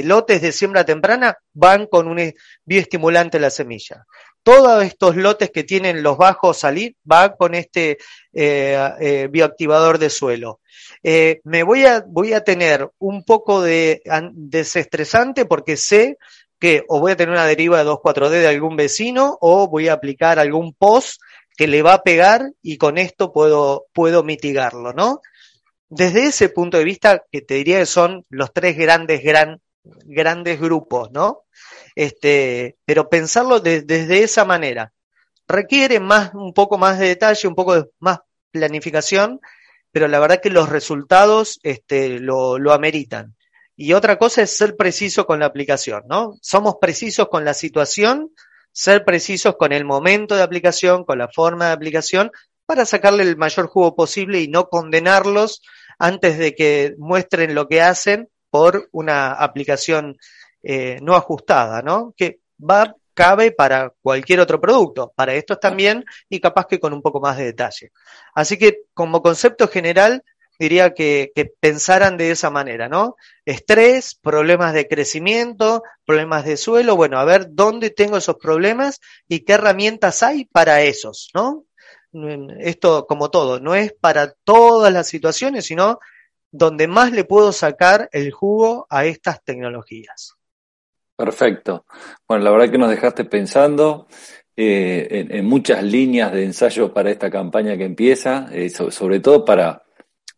lotes 0.06 0.44
de 0.44 0.52
siembra 0.52 0.86
temprana 0.86 1.40
van 1.54 1.88
con 1.88 2.08
un 2.08 2.36
bioestimulante 2.64 3.40
la 3.40 3.50
semilla. 3.50 4.06
Todos 4.44 4.84
estos 4.84 5.16
lotes 5.16 5.50
que 5.50 5.64
tienen 5.64 6.04
los 6.04 6.18
bajos 6.20 6.60
salir 6.60 6.96
van 7.04 7.34
con 7.36 7.56
este 7.56 7.98
eh, 8.32 8.92
eh, 9.00 9.28
bioactivador 9.32 9.98
de 9.98 10.12
suelo. 10.12 10.60
me 11.02 11.64
voy 11.64 11.88
a, 11.88 12.04
voy 12.06 12.34
a 12.34 12.44
tener 12.44 12.92
un 13.00 13.24
poco 13.24 13.64
de 13.64 14.04
desestresante 14.34 15.46
porque 15.46 15.78
sé 15.78 16.20
que 16.64 16.86
o 16.88 17.02
voy 17.02 17.12
a 17.12 17.18
tener 17.18 17.34
una 17.34 17.46
deriva 17.46 17.78
de 17.78 17.90
2,4-D 17.90 18.40
de 18.40 18.48
algún 18.48 18.78
vecino 18.78 19.38
o 19.42 19.68
voy 19.68 19.90
a 19.90 19.94
aplicar 19.94 20.40
algún 20.40 20.74
post 20.74 21.20
que 21.58 21.68
le 21.68 21.82
va 21.82 21.96
a 21.96 22.04
pegar 22.04 22.54
y 22.62 22.78
con 22.78 22.98
esto 22.98 23.34
puedo, 23.34 23.88
puedo 23.92 24.24
mitigarlo, 24.24 24.94
¿no? 24.94 25.20
Desde 25.90 26.28
ese 26.28 26.48
punto 26.48 26.78
de 26.78 26.86
vista, 26.86 27.22
que 27.30 27.42
te 27.42 27.56
diría 27.56 27.80
que 27.80 27.86
son 27.86 28.26
los 28.30 28.54
tres 28.54 28.78
grandes, 28.78 29.22
gran, 29.26 29.60
grandes 29.84 30.58
grupos, 30.58 31.12
¿no? 31.12 31.42
Este, 31.96 32.78
pero 32.86 33.10
pensarlo 33.10 33.60
desde 33.60 34.24
esa 34.24 34.46
manera. 34.46 34.94
Requiere 35.50 36.00
más, 36.00 36.34
un 36.34 36.54
poco 36.54 36.78
más 36.78 36.98
de 36.98 37.10
detalle, 37.10 37.46
un 37.46 37.56
poco 37.56 37.76
de 37.76 37.90
más 38.00 38.20
planificación, 38.52 39.42
pero 39.92 40.08
la 40.08 40.20
verdad 40.20 40.40
que 40.42 40.50
los 40.50 40.70
resultados 40.70 41.60
este, 41.62 42.22
lo, 42.22 42.58
lo 42.58 42.72
ameritan. 42.72 43.36
Y 43.76 43.94
otra 43.94 44.18
cosa 44.18 44.44
es 44.44 44.56
ser 44.56 44.76
preciso 44.76 45.26
con 45.26 45.40
la 45.40 45.48
aplicación, 45.48 46.04
¿no? 46.08 46.38
Somos 46.42 46.76
precisos 46.80 47.28
con 47.30 47.44
la 47.44 47.54
situación, 47.54 48.32
ser 48.72 49.04
precisos 49.04 49.56
con 49.58 49.72
el 49.72 49.86
momento 49.86 50.36
de 50.36 50.44
aplicación, 50.44 51.04
con 51.06 51.18
la 51.18 51.28
forma 51.28 51.68
de 51.68 51.74
aplicación, 51.74 52.32
para 52.66 52.86
sacarle 52.86 53.24
el 53.24 53.38
mayor 53.38 53.68
jugo 53.68 53.96
posible 53.96 54.42
y 54.42 54.48
no 54.48 54.70
condenarlos 54.70 55.62
antes 56.00 56.38
de 56.38 56.56
que 56.56 56.96
muestren 56.98 57.56
lo 57.56 57.68
que 57.68 57.82
hacen 57.82 58.30
por 58.50 58.90
una 58.92 59.34
aplicación 59.34 60.18
eh, 60.62 61.00
no 61.02 61.16
ajustada, 61.16 61.82
¿no? 61.82 62.14
Que 62.16 62.40
va, 62.60 62.96
cabe 63.14 63.52
para 63.52 63.92
cualquier 64.02 64.40
otro 64.40 64.60
producto, 64.60 65.12
para 65.16 65.34
estos 65.34 65.60
también 65.60 66.06
y 66.30 66.40
capaz 66.40 66.68
que 66.68 66.80
con 66.80 66.94
un 66.94 67.02
poco 67.02 67.20
más 67.20 67.38
de 67.38 67.46
detalle. 67.46 67.92
Así 68.34 68.58
que 68.58 68.82
como 68.94 69.22
concepto 69.22 69.68
general, 69.68 70.24
diría 70.60 70.94
que, 70.94 71.32
pensaran 71.60 72.18
de 72.18 72.32
esa 72.32 72.50
manera, 72.50 72.88
¿no? 72.90 73.16
Estrés, 73.46 74.16
problemas 74.16 74.74
de 74.74 74.88
crecimiento, 74.88 75.84
problemas 76.06 76.46
de 76.46 76.58
suelo, 76.58 76.96
bueno, 76.96 77.20
a 77.20 77.26
ver 77.26 77.48
dónde 77.50 77.90
tengo 77.90 78.18
esos 78.18 78.36
problemas 78.36 79.00
y 79.28 79.42
qué 79.42 79.54
herramientas 79.54 80.24
hay 80.24 80.46
para 80.46 80.82
esos, 80.82 81.30
¿no? 81.34 81.66
Esto, 82.60 83.08
como 83.08 83.32
todo, 83.32 83.60
no 83.60 83.74
es 83.74 83.94
para 83.94 84.34
todas 84.44 84.94
las 84.94 85.08
situaciones, 85.08 85.66
sino 85.66 86.00
donde 86.52 86.88
más 86.88 87.12
le 87.12 87.24
puedo 87.24 87.52
sacar 87.52 88.08
el 88.12 88.32
jugo 88.32 88.86
a 88.90 89.06
estas 89.06 89.44
tecnologías. 89.44 90.36
Perfecto. 91.16 91.86
Bueno, 92.28 92.44
la 92.44 92.52
verdad 92.52 92.70
que 92.70 92.78
nos 92.78 92.90
dejaste 92.90 93.26
pensando 93.26 94.08
eh, 94.56 95.28
en, 95.30 95.46
muchas 95.46 95.84
líneas 95.84 96.32
de 96.32 96.44
ensayo 96.44 96.94
para 96.94 97.10
esta 97.10 97.32
campaña 97.32 97.76
que 97.76 97.86
empieza, 97.86 98.48
eh, 98.52 98.70
sobre 98.70 99.20
todo 99.20 99.44
para 99.44 99.84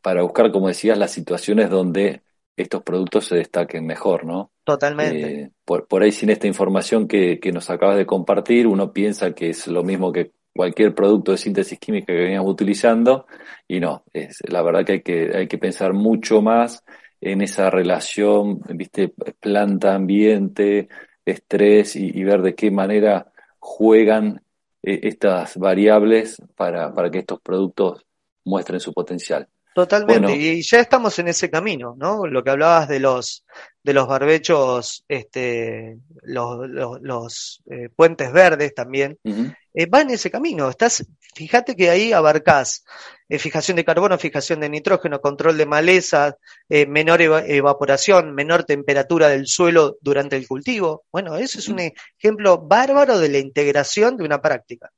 para 0.06 0.22
buscar, 0.22 0.52
como 0.52 0.68
decías, 0.68 1.00
las 1.00 1.10
situaciones 1.10 1.68
donde 1.68 2.22
estos 2.56 2.84
productos 2.84 3.26
se 3.26 3.38
destaquen 3.38 3.88
mejor, 3.88 4.24
¿no? 4.24 4.52
Totalmente. 4.64 5.42
Eh, 5.42 5.52
por, 5.66 5.88
por, 5.88 6.04
ahí 6.04 6.12
sin 6.12 6.30
esta 6.30 6.46
información 6.46 7.08
que, 7.08 7.40
que, 7.40 7.52
nos 7.52 7.72
acabas 7.72 7.98
de 7.98 8.06
compartir, 8.06 8.68
uno 8.68 8.94
piensa 8.94 9.34
que 9.34 9.50
es 9.50 9.66
lo 9.66 9.84
mismo 9.84 10.12
que 10.12 10.34
cualquier 10.56 10.94
producto 10.94 11.32
de 11.32 11.40
síntesis 11.40 11.80
química 11.80 12.14
que 12.14 12.22
veníamos 12.22 12.52
utilizando 12.52 13.26
y 13.68 13.80
no, 13.80 14.04
es, 14.14 14.44
la 14.48 14.62
verdad 14.62 14.86
que 14.86 14.92
hay 14.92 15.02
que, 15.02 15.32
hay 15.36 15.48
que 15.48 15.58
pensar 15.58 15.94
mucho 15.94 16.40
más 16.44 16.84
en 17.20 17.42
esa 17.42 17.72
relación, 17.72 18.62
viste, 18.76 19.12
planta-ambiente, 19.40 20.88
estrés 21.26 21.96
y, 21.96 22.24
ver 22.24 22.44
de 22.44 22.54
qué 22.54 22.70
manera 22.70 23.32
juegan 23.58 24.44
eh, 24.84 25.00
estas 25.02 25.58
variables 25.58 26.40
para, 26.56 26.94
para 26.94 27.10
que 27.10 27.18
estos 27.18 27.42
productos 27.42 28.06
muestren 28.44 28.80
su 28.80 28.94
potencial. 28.94 29.50
Totalmente, 29.76 30.34
y 30.34 30.62
ya 30.62 30.80
estamos 30.80 31.20
en 31.20 31.28
ese 31.28 31.50
camino, 31.50 31.96
¿no? 31.98 32.26
Lo 32.28 32.46
que 32.46 32.50
hablabas 32.50 32.88
de 32.88 33.02
los 33.02 33.46
de 33.84 33.94
los 33.94 34.08
barbechos, 34.08 35.04
este, 35.10 35.98
los, 36.22 36.70
los, 37.02 37.62
eh, 37.70 37.90
puentes 37.94 38.32
verdes 38.32 38.74
también, 38.74 39.20
eh, 39.26 39.86
va 39.86 40.00
en 40.00 40.12
ese 40.12 40.32
camino. 40.32 40.70
Estás, 40.70 41.06
fíjate 41.36 41.76
que 41.76 41.90
ahí 41.90 42.14
abarcás 42.14 42.86
eh, 43.28 43.38
fijación 43.38 43.76
de 43.76 43.84
carbono, 43.84 44.18
fijación 44.18 44.62
de 44.62 44.70
nitrógeno, 44.70 45.20
control 45.20 45.58
de 45.58 45.66
maleza, 45.66 46.38
menor 46.70 47.22
evaporación, 47.22 48.34
menor 48.34 48.64
temperatura 48.64 49.28
del 49.28 49.46
suelo 49.46 49.98
durante 50.00 50.38
el 50.38 50.48
cultivo. 50.48 51.04
Bueno, 51.12 51.36
eso 51.36 51.60
es 51.60 51.68
un 51.68 51.82
ejemplo 52.18 52.60
bárbaro 52.60 53.20
de 53.20 53.28
la 53.28 53.40
integración 53.40 54.16
de 54.16 54.24
una 54.24 54.42
práctica. 54.42 54.90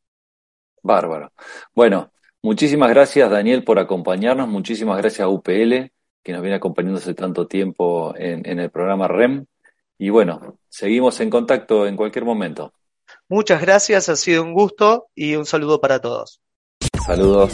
Bárbaro. 0.83 1.33
Bueno, 1.73 2.11
Muchísimas 2.41 2.89
gracias, 2.89 3.29
Daniel, 3.29 3.63
por 3.63 3.79
acompañarnos. 3.79 4.47
Muchísimas 4.47 4.97
gracias 4.97 5.21
a 5.21 5.29
UPL, 5.29 5.91
que 6.23 6.33
nos 6.33 6.41
viene 6.41 6.55
acompañando 6.55 6.99
hace 6.99 7.13
tanto 7.13 7.47
tiempo 7.47 8.13
en, 8.17 8.47
en 8.47 8.59
el 8.59 8.69
programa 8.69 9.07
REM. 9.07 9.45
Y 9.97 10.09
bueno, 10.09 10.59
seguimos 10.69 11.19
en 11.19 11.29
contacto 11.29 11.87
en 11.87 11.95
cualquier 11.95 12.25
momento. 12.25 12.73
Muchas 13.29 13.61
gracias, 13.61 14.09
ha 14.09 14.15
sido 14.15 14.43
un 14.43 14.53
gusto 14.53 15.07
y 15.15 15.35
un 15.35 15.45
saludo 15.45 15.81
para 15.81 15.99
todos. 15.99 16.41
Saludos. 17.05 17.53